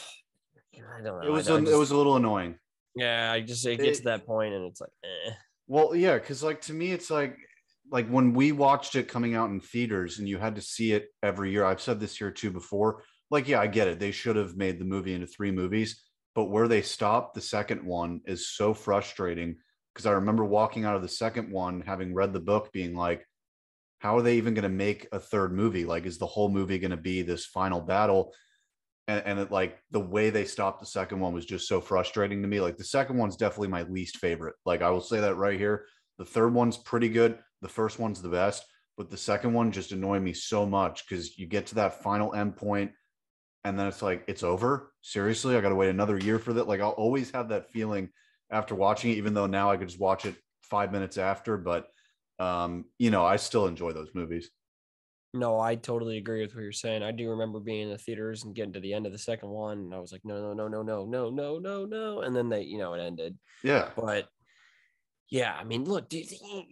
[0.77, 1.27] I don't know.
[1.27, 2.59] It was just, it was a little annoying.
[2.95, 5.33] Yeah, I just it gets it, to that point and it's like, eh.
[5.67, 7.37] Well, yeah, because like to me, it's like
[7.91, 11.09] like when we watched it coming out in theaters and you had to see it
[11.23, 14.37] every year i've said this here too before like yeah i get it they should
[14.37, 18.49] have made the movie into three movies but where they stopped the second one is
[18.49, 19.57] so frustrating
[19.95, 23.25] because i remember walking out of the second one having read the book being like
[24.01, 26.79] how are they even going to make a third movie like is the whole movie
[26.79, 28.33] going to be this final battle
[29.09, 32.43] and, and it like the way they stopped the second one was just so frustrating
[32.43, 32.61] to me.
[32.61, 34.55] Like the second one's definitely my least favorite.
[34.65, 35.87] Like I will say that right here.
[36.19, 37.39] The third one's pretty good.
[37.63, 38.65] The first one's the best,
[38.97, 42.35] but the second one just annoyed me so much because you get to that final
[42.35, 42.93] end point
[43.67, 44.93] and then it's like it's over.
[45.03, 46.69] Seriously, I got to wait another year for that.
[46.69, 48.11] Like I'll always have that feeling
[48.49, 51.57] after watching it, even though now I could just watch it five minutes after.
[51.57, 51.89] But
[52.39, 54.51] um, you know, I still enjoy those movies.
[55.35, 57.03] No, I totally agree with what you're saying.
[57.03, 59.51] I do remember being in the theaters and getting to the end of the second
[59.51, 62.35] one, and I was like, no, no, no, no, no, no, no, no, no, and
[62.35, 63.37] then they, you know, it ended.
[63.65, 63.91] Yeah.
[63.97, 64.29] But
[65.29, 66.27] yeah, I mean, look, dude,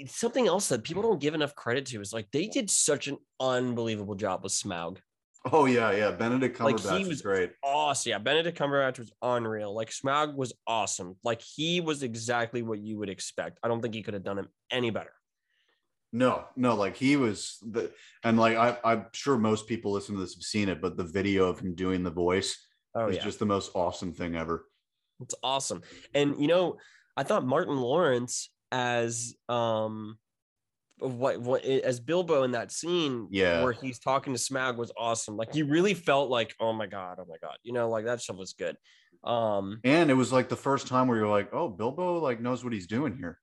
[0.06, 3.18] something else that people don't give enough credit to is like they did such an
[3.40, 4.98] unbelievable job with Smaug.
[5.52, 6.10] Oh yeah, yeah.
[6.10, 7.52] Benedict Cumberbatch Like, he was great.
[7.62, 8.10] Awesome.
[8.10, 9.74] Yeah, Benedict Cumberbatch was unreal.
[9.74, 11.16] Like Smaug was awesome.
[11.22, 13.58] Like he was exactly what you would expect.
[13.62, 15.12] I don't think he could have done it any better.
[16.12, 20.20] No, no, like he was the and like I, I'm sure most people listen to
[20.20, 22.56] this have seen it, but the video of him doing the voice
[22.94, 23.24] Oh is yeah.
[23.24, 24.64] just the most awesome thing ever.
[25.20, 25.82] It's awesome.
[26.14, 26.76] And you know,
[27.16, 30.18] I thought Martin Lawrence as um
[30.98, 33.62] what what as Bilbo in that scene Yeah.
[33.62, 35.36] where he's talking to Smaug was awesome.
[35.36, 37.56] Like you really felt like, oh my god, oh my god.
[37.62, 38.76] You know, like that stuff was good.
[39.22, 42.62] Um And it was like the first time where you're like, oh, Bilbo like knows
[42.64, 43.38] what he's doing here.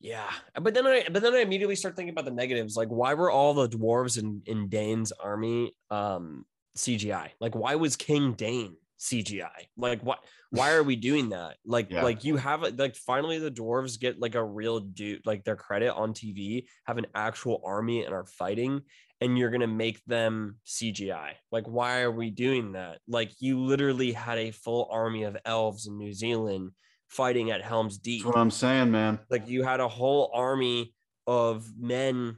[0.00, 0.30] yeah.
[0.60, 2.76] But then I but then I immediately start thinking about the negatives.
[2.76, 6.44] Like why were all the dwarves in in Dain's army um
[6.76, 7.30] CGI?
[7.40, 9.48] Like why was King Dane CGI?
[9.76, 10.18] Like what
[10.50, 11.56] why are we doing that?
[11.64, 12.02] Like Yeah.
[12.04, 15.94] like you have like finally the dwarves get like a real dude like their credit
[15.94, 18.82] on TV, have an actual army and are fighting
[19.22, 21.32] and you're going to make them CGI.
[21.50, 22.98] Like why are we doing that?
[23.08, 26.72] Like you literally had a full army of elves in New Zealand
[27.08, 29.18] fighting at Helm's Deep That's what I'm saying, man.
[29.30, 30.94] like you had a whole army
[31.26, 32.36] of men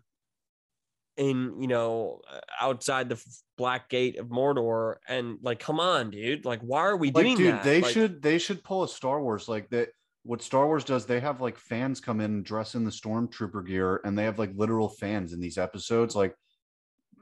[1.29, 3.19] in you know uh, outside the
[3.57, 7.37] black gate of mordor and like come on dude like why are we Like, doing
[7.37, 9.89] dude, that they Like, should they should pull a Star Wars like that.
[10.25, 14.01] What Star Wars does, they have like fans come in dress in the stormtrooper gear,
[14.05, 16.15] and they have like literal fans in these episodes.
[16.15, 16.35] Like,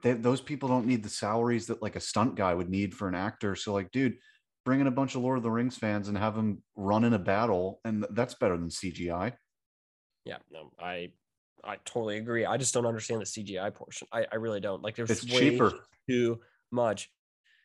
[0.03, 3.09] they, those people don't need the salaries that like a stunt guy would need for
[3.09, 3.57] an actor.
[3.57, 4.17] So, like, dude,
[4.67, 7.15] bring in a bunch of Lord of the Rings fans and have them run in
[7.15, 9.33] a battle, and that's better than CGI.
[10.27, 11.11] yeah no i
[11.65, 12.45] i totally agree.
[12.47, 14.09] I just don't understand the cgi portion.
[14.13, 14.83] I i really don't.
[14.83, 15.73] Like there's It's way cheaper.
[16.09, 17.11] too much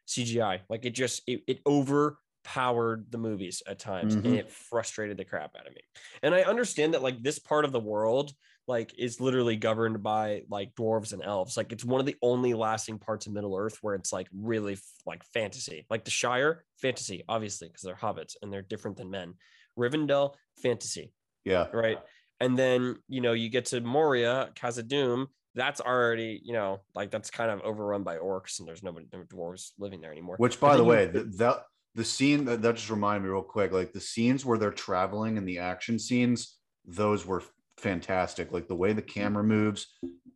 [0.08, 4.26] cgi like it just it, it overpowered the movies at times Mhm.
[4.26, 5.82] and it frustrated the crap out of me.
[6.24, 8.32] And i understand that like this part of the world
[8.68, 11.56] like is literally governed by like dwarves and elves.
[11.56, 14.74] Like it's one of the only lasting parts of middle earth where it's like really
[14.74, 15.86] f- like fantasy.
[15.88, 19.36] Like the shire fantasy obviously because they're hobbits and they're different than men.
[19.78, 21.14] Rivendell fantasy.
[21.44, 21.68] Yeah.
[21.74, 22.00] right?
[22.46, 25.28] And then you know you get to Moria, Khazad-dûm.
[25.56, 29.24] That's already you know like that's kind of overrun by orcs, and there's nobody, no
[29.24, 30.36] dwarves living there anymore.
[30.38, 31.64] Which, by the you- way, the, that
[31.96, 35.38] the scene that, that just reminded me real quick, like the scenes where they're traveling
[35.38, 37.42] and the action scenes, those were
[37.78, 38.52] fantastic.
[38.52, 39.20] Like the way the mm-hmm.
[39.20, 39.88] camera moves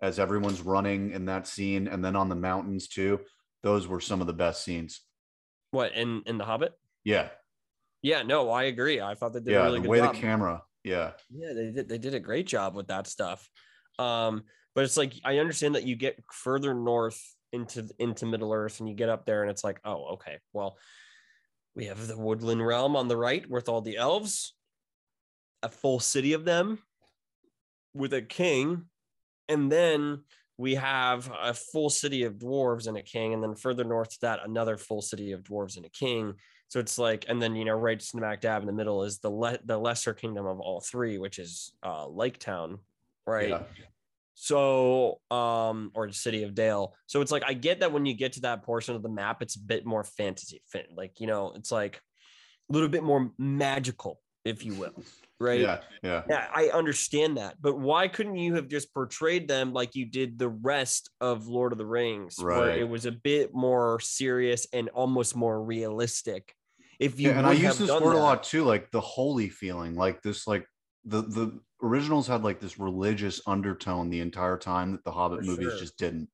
[0.01, 3.19] as everyone's running in that scene, and then on the mountains too.
[3.61, 5.01] Those were some of the best scenes.
[5.71, 6.73] what in in the Hobbit?
[7.03, 7.27] Yeah,
[8.01, 9.01] Yeah, no, I agree.
[9.01, 9.63] I thought they did a yeah.
[9.63, 10.15] really the good way job.
[10.15, 13.47] the camera, yeah, yeah, they did they did a great job with that stuff.
[13.97, 14.43] Um,
[14.75, 17.21] but it's like I understand that you get further north
[17.51, 20.77] into into Middle Earth, and you get up there, and it's like, oh, okay, well,
[21.75, 24.55] we have the Woodland Realm on the right with all the elves,
[25.61, 26.79] a full city of them,
[27.93, 28.85] with a king,
[29.47, 30.23] and then
[30.57, 34.17] we have a full city of dwarves and a king, and then further north to
[34.21, 36.33] that, another full city of dwarves and a king.
[36.69, 39.29] So it's like, and then you know, right smack dab in the middle is the
[39.29, 42.79] le- the lesser kingdom of all three, which is uh, Lake Town,
[43.25, 43.49] right?
[43.49, 43.63] yeah.
[44.35, 46.95] So, um, or the city of Dale.
[47.07, 49.41] So it's like I get that when you get to that portion of the map,
[49.41, 52.01] it's a bit more fantasy fit, like you know, it's like
[52.69, 55.03] a little bit more magical, if you will,
[55.39, 55.59] right?
[55.59, 56.21] yeah, yeah.
[56.29, 60.37] Yeah, I understand that, but why couldn't you have just portrayed them like you did
[60.37, 64.89] the rest of Lord of the Rings, where it was a bit more serious and
[64.89, 66.53] almost more realistic?
[66.99, 69.95] If you yeah, and I use this word a lot too, like the holy feeling,
[69.95, 70.65] like this, like
[71.05, 75.69] the the originals had like this religious undertone the entire time that the Hobbit movies
[75.69, 75.79] sure.
[75.79, 76.29] just didn't.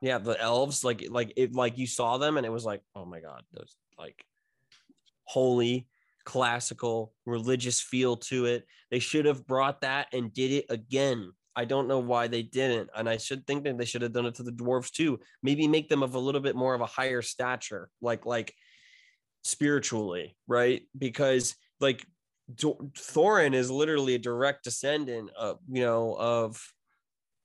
[0.00, 3.04] Yeah, the elves, like like it, like you saw them, and it was like, oh
[3.04, 4.24] my god, those like
[5.24, 5.86] holy,
[6.24, 8.64] classical, religious feel to it.
[8.90, 11.32] They should have brought that and did it again.
[11.54, 14.26] I don't know why they didn't, and I should think that they should have done
[14.26, 15.20] it to the dwarves too.
[15.42, 18.54] Maybe make them of a little bit more of a higher stature, like like
[19.46, 20.82] spiritually, right?
[20.96, 22.04] Because like
[22.54, 26.60] Thorin is literally a direct descendant of you know of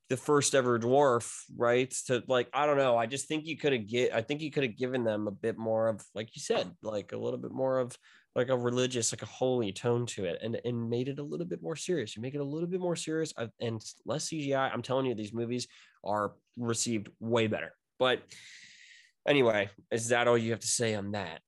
[0.09, 1.89] the first ever dwarf, right?
[2.07, 2.97] To like, I don't know.
[2.97, 4.13] I just think you could have get.
[4.13, 7.13] I think you could have given them a bit more of, like you said, like
[7.13, 7.97] a little bit more of
[8.35, 11.45] like a religious, like a holy tone to it, and and made it a little
[11.45, 12.15] bit more serious.
[12.15, 14.71] You make it a little bit more serious uh, and less CGI.
[14.71, 15.67] I'm telling you, these movies
[16.03, 17.73] are received way better.
[17.97, 18.21] But
[19.25, 21.39] anyway, is that all you have to say on that?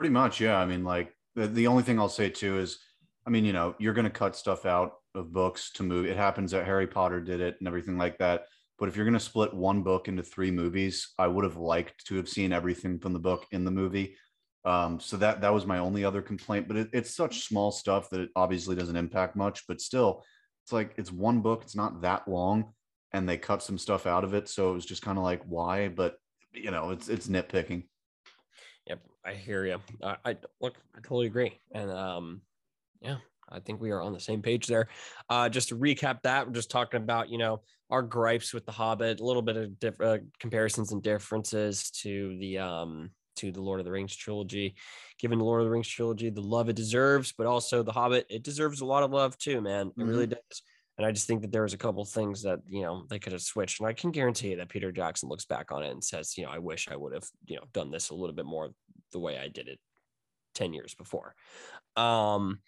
[0.00, 0.56] Pretty much, yeah.
[0.56, 2.78] I mean, like the, the only thing I'll say too is,
[3.26, 6.06] I mean, you know, you're going to cut stuff out of books to move.
[6.06, 8.44] It happens that Harry Potter did it and everything like that.
[8.78, 12.06] But if you're going to split one book into three movies, I would have liked
[12.06, 14.16] to have seen everything from the book in the movie.
[14.64, 16.66] Um, so that that was my only other complaint.
[16.66, 19.66] But it, it's such small stuff that it obviously doesn't impact much.
[19.68, 20.24] But still,
[20.64, 21.60] it's like it's one book.
[21.62, 22.72] It's not that long,
[23.12, 24.48] and they cut some stuff out of it.
[24.48, 25.88] So it was just kind of like why?
[25.88, 26.14] But
[26.54, 27.84] you know, it's it's nitpicking.
[28.90, 29.78] Yep, I hear you.
[30.02, 31.56] I, I look, I totally agree.
[31.70, 32.40] And um,
[33.00, 33.18] yeah,
[33.48, 34.88] I think we are on the same page there.
[35.28, 38.72] Uh, just to recap that, we're just talking about, you know, our gripes with the
[38.72, 43.62] Hobbit, a little bit of different uh, comparisons and differences to the um to the
[43.62, 44.74] Lord of the Rings trilogy.
[45.20, 48.26] Given the Lord of the Rings trilogy the love it deserves, but also the Hobbit,
[48.28, 49.86] it deserves a lot of love too, man.
[49.86, 50.08] It mm-hmm.
[50.08, 50.62] really does.
[51.00, 53.32] And I just think that there was a couple things that you know they could
[53.32, 53.80] have switched.
[53.80, 56.44] And I can guarantee you that Peter Jackson looks back on it and says, you
[56.44, 58.68] know, I wish I would have, you know, done this a little bit more
[59.10, 59.78] the way I did it
[60.56, 61.34] 10 years before.
[61.96, 62.58] Um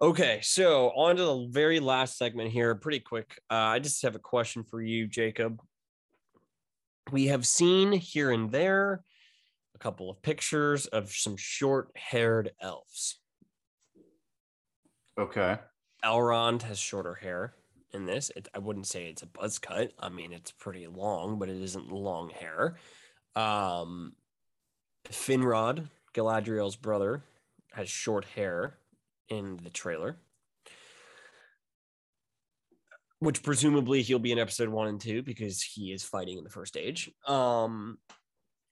[0.00, 3.38] Okay, so on to the very last segment here, pretty quick.
[3.50, 5.60] Uh, I just have a question for you, Jacob.
[7.12, 9.04] We have seen here and there
[9.74, 13.20] a couple of pictures of some short haired elves.
[15.18, 15.58] Okay.
[16.04, 17.54] Elrond has shorter hair
[17.92, 18.30] in this.
[18.36, 19.92] It, I wouldn't say it's a buzz cut.
[19.98, 22.76] I mean, it's pretty long, but it isn't long hair.
[23.36, 24.14] Um,
[25.08, 27.22] Finrod, Galadriel's brother,
[27.72, 28.78] has short hair
[29.28, 30.16] in the trailer,
[33.20, 36.50] which presumably he'll be in episode one and two because he is fighting in the
[36.50, 37.10] first age.
[37.26, 37.98] Um,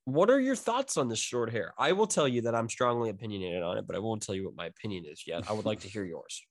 [0.04, 1.74] what are your thoughts on this short hair?
[1.78, 4.44] I will tell you that I'm strongly opinionated on it, but I won't tell you
[4.44, 5.48] what my opinion is yet.
[5.48, 6.42] I would like to hear yours.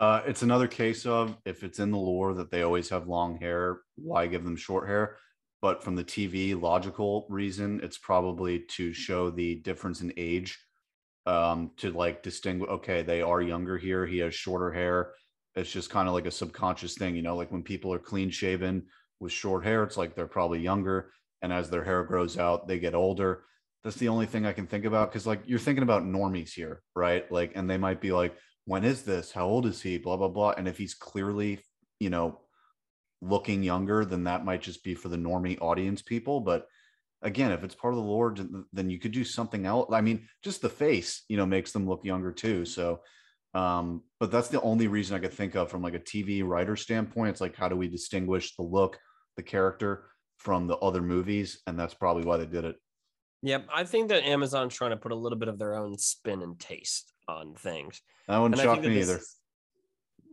[0.00, 3.38] Uh, it's another case of if it's in the lore that they always have long
[3.38, 5.18] hair, why give them short hair?
[5.60, 10.58] But from the TV logical reason, it's probably to show the difference in age
[11.26, 12.70] um, to like distinguish.
[12.70, 14.06] Okay, they are younger here.
[14.06, 15.12] He has shorter hair.
[15.54, 18.30] It's just kind of like a subconscious thing, you know, like when people are clean
[18.30, 18.86] shaven
[19.18, 21.12] with short hair, it's like they're probably younger.
[21.42, 23.44] And as their hair grows out, they get older.
[23.84, 26.82] That's the only thing I can think about because, like, you're thinking about normies here,
[26.94, 27.30] right?
[27.32, 28.34] Like, and they might be like,
[28.64, 29.32] when is this?
[29.32, 29.98] How old is he?
[29.98, 30.54] Blah, blah, blah.
[30.56, 31.60] And if he's clearly,
[31.98, 32.40] you know,
[33.20, 36.40] looking younger, then that might just be for the normie audience people.
[36.40, 36.66] But
[37.22, 39.90] again, if it's part of the Lord, then you could do something else.
[39.92, 42.64] I mean, just the face, you know, makes them look younger too.
[42.64, 43.00] So,
[43.54, 46.76] um, but that's the only reason I could think of from like a TV writer
[46.76, 47.30] standpoint.
[47.30, 48.98] It's like, how do we distinguish the look,
[49.36, 50.04] the character
[50.38, 51.60] from the other movies?
[51.66, 52.76] And that's probably why they did it.
[53.42, 53.68] Yep.
[53.74, 56.58] I think that Amazon's trying to put a little bit of their own spin and
[56.58, 58.00] taste on things.
[58.28, 59.20] That wouldn't and shock me either.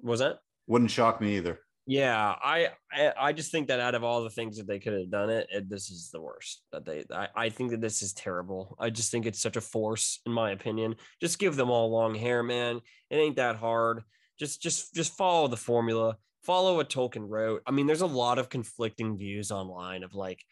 [0.04, 0.40] Was that?
[0.68, 1.60] Wouldn't shock me either.
[1.90, 2.72] Yeah, I,
[3.18, 5.48] I just think that out of all the things that they could have done it,
[5.50, 7.06] it this is the worst that they.
[7.14, 8.76] I, I think that this is terrible.
[8.78, 10.96] I just think it's such a force, in my opinion.
[11.22, 12.82] Just give them all long hair, man.
[13.10, 14.04] It ain't that hard.
[14.38, 16.18] Just just just follow the formula.
[16.44, 17.62] Follow what Tolkien wrote.
[17.66, 20.44] I mean, there's a lot of conflicting views online of like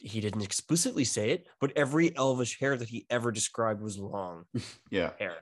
[0.00, 4.44] he didn't explicitly say it, but every elvish hair that he ever described was long.
[4.90, 5.36] yeah, hair.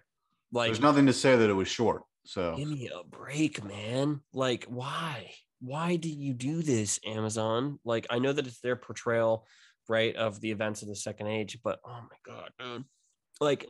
[0.53, 2.03] Like there's nothing to say that it was short.
[2.25, 4.21] So give me a break, man.
[4.33, 5.31] Like, why?
[5.61, 7.79] Why do you do this, Amazon?
[7.85, 9.47] Like, I know that it's their portrayal,
[9.89, 12.85] right, of the events of the second age, but oh my god, dude.
[13.41, 13.67] Like,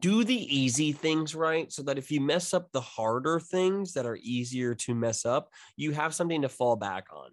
[0.00, 4.06] do the easy things right so that if you mess up the harder things that
[4.06, 7.30] are easier to mess up, you have something to fall back on.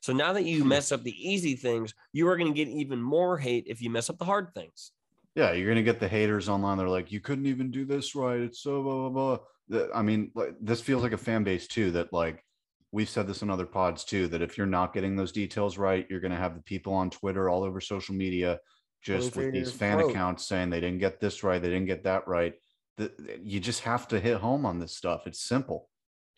[0.00, 0.68] So now that you hmm.
[0.68, 3.90] mess up the easy things, you are going to get even more hate if you
[3.90, 4.92] mess up the hard things.
[5.34, 6.78] Yeah, you're going to get the haters online.
[6.78, 8.40] They're like, you couldn't even do this right.
[8.40, 9.86] It's so blah, blah, blah.
[9.94, 11.90] I mean, like, this feels like a fan base too.
[11.92, 12.44] That like
[12.92, 14.28] we've said this in other pods too.
[14.28, 17.10] That if you're not getting those details right, you're going to have the people on
[17.10, 18.60] Twitter, all over social media,
[19.02, 20.10] just with these fan quote.
[20.10, 22.54] accounts saying they didn't get this right, they didn't get that right.
[22.96, 23.10] The,
[23.42, 25.26] you just have to hit home on this stuff.
[25.26, 25.88] It's simple.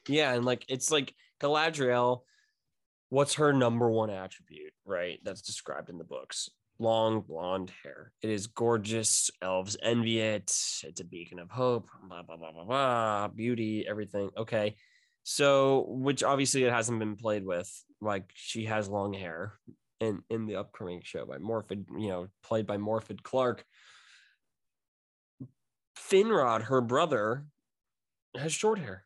[0.08, 2.22] Yeah, and like it's like Galadriel.
[3.10, 5.20] What's her number one attribute, right?
[5.22, 8.12] That's described in the books long blonde hair.
[8.22, 9.30] It is gorgeous.
[9.42, 10.50] Elves envy it.
[10.84, 11.88] It's a beacon of hope.
[12.08, 13.28] Blah blah blah blah blah.
[13.28, 14.30] Beauty, everything.
[14.36, 14.76] Okay,
[15.22, 17.70] so which obviously it hasn't been played with.
[18.00, 19.54] Like she has long hair
[20.00, 21.86] in in the upcoming show by Morfydd.
[21.98, 23.64] You know, played by Morfydd Clark.
[25.98, 27.46] Finrod, her brother,
[28.36, 29.05] has short hair.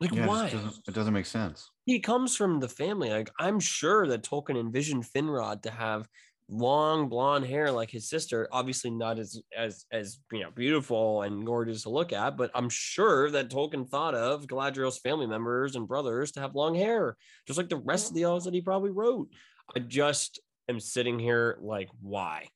[0.00, 0.48] Like Yeah, why?
[0.50, 1.70] just doesn't, it doesn't make sense.
[1.86, 3.10] he comes from the family.
[3.10, 6.08] Like I'm sure that Tolkien envisioned Finrod to have
[6.48, 8.46] long blonde hair like his sister.
[8.52, 12.68] Obviously not as as as you know beautiful and gorgeous to look at, but I'm
[12.68, 17.16] sure that Tolkien thought of Galadriel's family members and brothers to have long hair,
[17.46, 19.28] just like the rest of the elves that he probably wrote.
[19.74, 22.48] I just am sitting here like, why?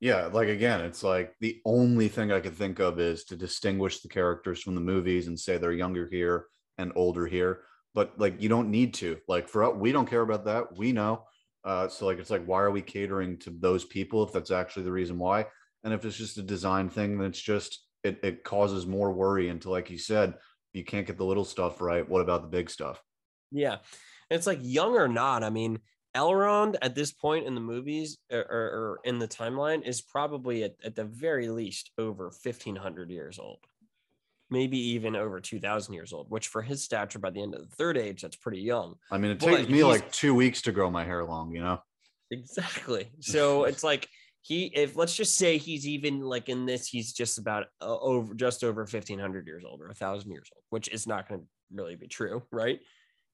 [0.00, 4.00] Yeah, like again, it's like the only thing I could think of is to distinguish
[4.00, 7.62] the characters from the movies and say they're younger here and older here.
[7.94, 9.18] But like you don't need to.
[9.26, 10.76] Like for we don't care about that.
[10.76, 11.24] We know.
[11.64, 14.84] Uh, so like it's like why are we catering to those people if that's actually
[14.84, 15.46] the reason why?
[15.82, 19.48] And if it's just a design thing, then it's just it, it causes more worry
[19.48, 20.34] until like you said,
[20.74, 22.06] you can't get the little stuff right.
[22.06, 23.02] What about the big stuff?
[23.50, 23.78] Yeah.
[24.30, 25.42] It's like young or not.
[25.42, 25.78] I mean,
[26.16, 30.64] Elrond at this point in the movies or, or, or in the timeline is probably
[30.64, 33.58] at, at the very least over 1500 years old,
[34.50, 37.76] maybe even over 2000 years old, which for his stature by the end of the
[37.76, 38.94] third age, that's pretty young.
[39.12, 41.60] I mean, it But takes me like two weeks to grow my hair long, you
[41.60, 41.80] know?
[42.30, 43.10] Exactly.
[43.20, 44.08] So it's like
[44.40, 48.34] he, if let's just say he's even like in this, he's just about uh, over,
[48.34, 51.46] just over 1500 years old or a thousand years old, which is not going to
[51.72, 52.42] really be true.
[52.50, 52.80] Right.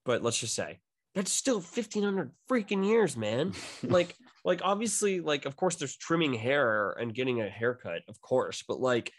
[0.05, 0.81] But let's just say
[1.15, 3.53] that's still 1500 freaking years, man.
[3.83, 8.65] like, like obviously, like, of course, there's trimming hair and getting a haircut, of course,
[8.67, 9.13] but like,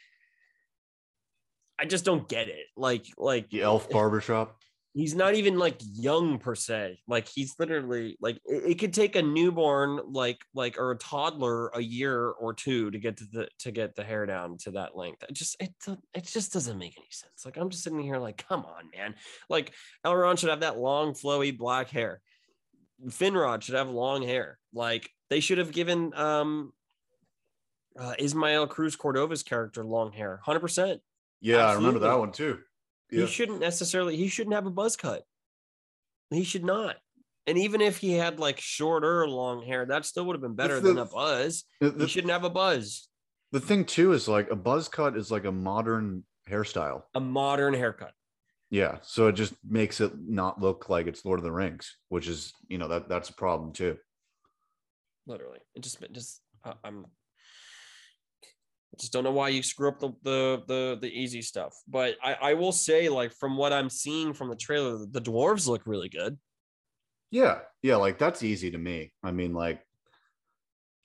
[1.79, 2.67] I just don't get it.
[2.77, 4.57] Like, like the elf barbershop.
[4.93, 6.99] He's not even like young per se.
[7.07, 11.69] Like he's literally like it, it could take a newborn like like or a toddler
[11.69, 14.95] a year or two to get to the to get the hair down to that
[14.95, 15.23] length.
[15.23, 15.73] It just it,
[16.13, 17.45] it just doesn't make any sense.
[17.45, 19.15] Like i'm just sitting here like come on man.
[19.49, 19.73] Like
[20.05, 22.21] elrond should have that long flowy black hair.
[23.07, 24.59] Finrod should have long hair.
[24.73, 26.71] Like they should have given um
[27.99, 31.01] uh, Ismael Cruz Cordova's character long hair, hundred percent.
[31.41, 32.59] Yeah, I remember that one too.
[33.21, 34.15] He shouldn't necessarily.
[34.17, 35.23] He shouldn't have a buzz cut.
[36.29, 36.97] He should not.
[37.45, 40.79] And even if he had like shorter long hair, that still would have been better
[40.79, 41.65] the- than a buzz.
[41.79, 43.07] The, He shouldn't have a buzz.
[43.51, 47.03] the thing too is like a buzz cut is like a modern hairstyle.
[47.13, 48.13] A modern haircut.
[48.71, 52.27] Yeah, so it just makes it not look like it's Lord of the Rings, which
[52.27, 53.97] is you know that that's a problem too.
[55.27, 56.41] Literally, it just, just,
[56.83, 57.05] I'm.
[58.99, 61.73] Just don't know why you screw up the the the, the easy stuff.
[61.87, 65.67] But I, I will say, like from what I'm seeing from the trailer, the dwarves
[65.67, 66.37] look really good.
[67.31, 69.11] Yeah, yeah, like that's easy to me.
[69.23, 69.81] I mean, like,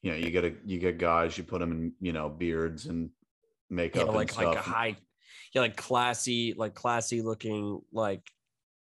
[0.02, 2.84] you know, you get a you get guys, you put them in you know beards
[2.84, 3.08] and
[3.70, 4.96] makeup know, like like a high,
[5.54, 8.20] yeah, like classy, like classy looking, like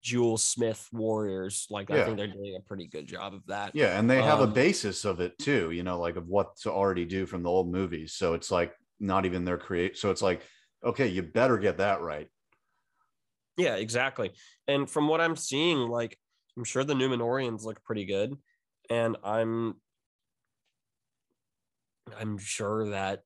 [0.04, 1.66] Jewel Smith warriors.
[1.72, 3.72] Like I think they're doing a pretty good job of that.
[3.76, 6.56] Yeah, and they have a Um, basis of it too, you know, like of what
[6.58, 8.14] to already do from the old movies.
[8.14, 9.98] So it's like not even their create.
[9.98, 10.42] So it's like,
[10.84, 12.28] okay, you better get that right.
[13.58, 14.32] Yeah, exactly.
[14.68, 16.18] And from what I'm seeing, like
[16.58, 18.36] I'm sure the Númenóreans look pretty good,
[18.90, 19.76] and I'm
[22.20, 23.24] I'm sure that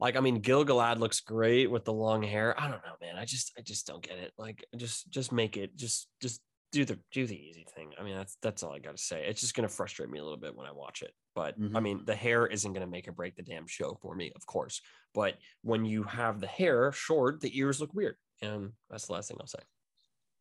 [0.00, 2.58] like I mean Gil-galad looks great with the long hair.
[2.58, 3.16] I don't know, man.
[3.16, 4.32] I just I just don't get it.
[4.38, 6.40] Like just just make it just just
[6.72, 7.92] do the do the easy thing.
[7.98, 9.26] I mean that's that's all I got to say.
[9.26, 11.12] It's just going to frustrate me a little bit when I watch it.
[11.34, 11.82] But I Mhm.
[11.82, 14.44] mean the hair isn't going to make or break the damn show for me, of
[14.46, 14.80] course.
[15.14, 18.16] But when you have the hair short, the ears look weird.
[18.42, 19.60] And that's the last thing I'll say.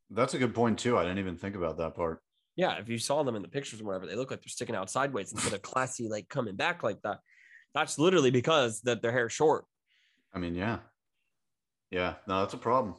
[0.10, 0.98] That's a good point too.
[0.98, 2.22] I didn't even think about that part.
[2.56, 4.76] Yeah, if you saw them in the pictures or whatever, they look like they're sticking
[4.76, 7.20] out sideways instead of classy, like coming back like that.
[7.74, 9.66] That's literally because that their hair's short.
[10.34, 10.80] I mean, yeah.
[11.92, 12.96] Yeah, no, that's a problem.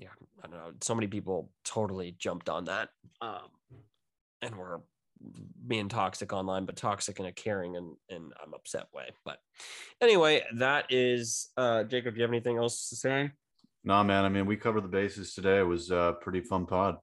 [0.00, 0.08] Yeah,
[0.42, 0.72] I don't know.
[0.80, 2.88] So many people totally jumped on that,
[3.20, 3.50] um,
[4.42, 4.80] and were
[5.66, 9.10] being toxic online, but toxic in a caring and and I'm upset way.
[9.24, 9.38] But
[10.00, 12.14] anyway, that is uh Jacob.
[12.14, 13.30] Do you have anything else to say?
[13.84, 14.24] No, man.
[14.24, 15.58] I mean, we covered the bases today.
[15.58, 16.96] It was a pretty fun pod.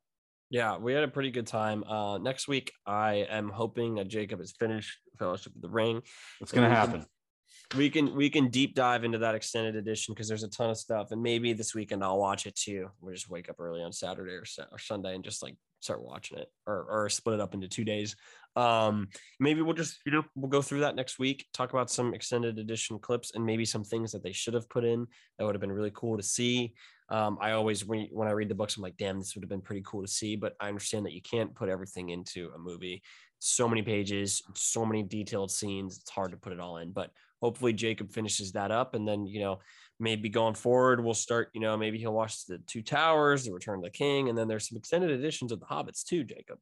[0.49, 1.83] Yeah, we had a pretty good time.
[1.83, 6.01] Uh, next week, I am hoping that Jacob has finished Fellowship of the Ring.
[6.41, 7.05] It's gonna we can- happen.
[7.75, 10.77] We can we can deep dive into that extended edition because there's a ton of
[10.77, 12.87] stuff and maybe this weekend i'll watch it too.
[13.01, 16.37] We'll just wake up early on saturday or, or sunday and just like start watching
[16.39, 18.15] it or, or split it up into two days.
[18.55, 19.09] Um
[19.39, 22.57] maybe we'll just you know we'll go through that next week talk about some extended
[22.57, 25.05] edition clips and maybe some things that they should have put in
[25.37, 26.73] that would have been really cool to see.
[27.09, 29.49] Um i always re- when i read the books i'm like damn this would have
[29.49, 32.57] been pretty cool to see but i understand that you can't put everything into a
[32.57, 33.01] movie
[33.39, 37.11] so many pages so many detailed scenes it's hard to put it all in but
[37.41, 39.59] hopefully Jacob finishes that up and then you know
[39.99, 43.79] maybe going forward we'll start you know maybe he'll watch the two towers the return
[43.79, 46.57] of the king and then there's some extended editions of the hobbits too Jacob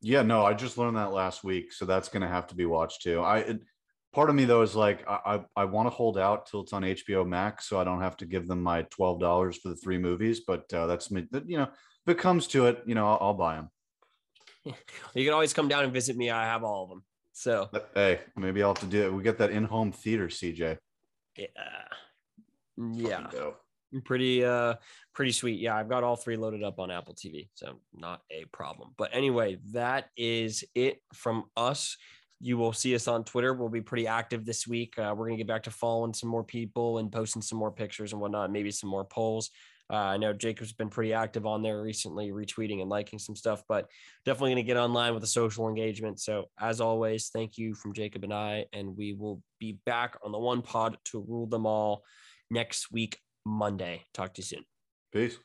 [0.00, 3.02] Yeah, no, I just learned that last week, so that's gonna have to be watched
[3.02, 3.20] too.
[3.20, 3.60] I it,
[4.12, 5.18] part of me though is like I
[5.56, 8.16] I, I want to hold out till it's on HBO Max, so I don't have
[8.18, 10.40] to give them my twelve dollars for the three movies.
[10.46, 11.26] But uh, that's me.
[11.46, 11.68] You know,
[12.06, 13.70] if it comes to it, you know, I'll, I'll buy them.
[15.14, 16.30] You can always come down and visit me.
[16.30, 17.02] I have all of them.
[17.32, 19.12] So Hey, maybe I'll have to do it.
[19.12, 20.78] We get that in-home theater, CJ.
[21.36, 21.46] yeah,
[22.76, 23.30] yeah,
[24.04, 24.74] pretty uh
[25.14, 25.60] pretty sweet.
[25.60, 28.90] Yeah, I've got all three loaded up on Apple TV, so not a problem.
[28.96, 31.96] But anyway, that is it from us.
[32.40, 33.52] You will see us on Twitter.
[33.54, 34.98] We'll be pretty active this week.
[34.98, 38.12] Uh, we're gonna get back to following some more people and posting some more pictures
[38.12, 38.52] and whatnot.
[38.52, 39.50] Maybe some more polls.
[39.90, 43.62] Uh, I know Jacob's been pretty active on there recently, retweeting and liking some stuff,
[43.68, 43.88] but
[44.26, 46.20] definitely going to get online with the social engagement.
[46.20, 50.32] So, as always, thank you from Jacob and I, and we will be back on
[50.32, 52.04] the one pod to rule them all
[52.50, 54.04] next week, Monday.
[54.12, 54.64] Talk to you soon.
[55.12, 55.38] Peace.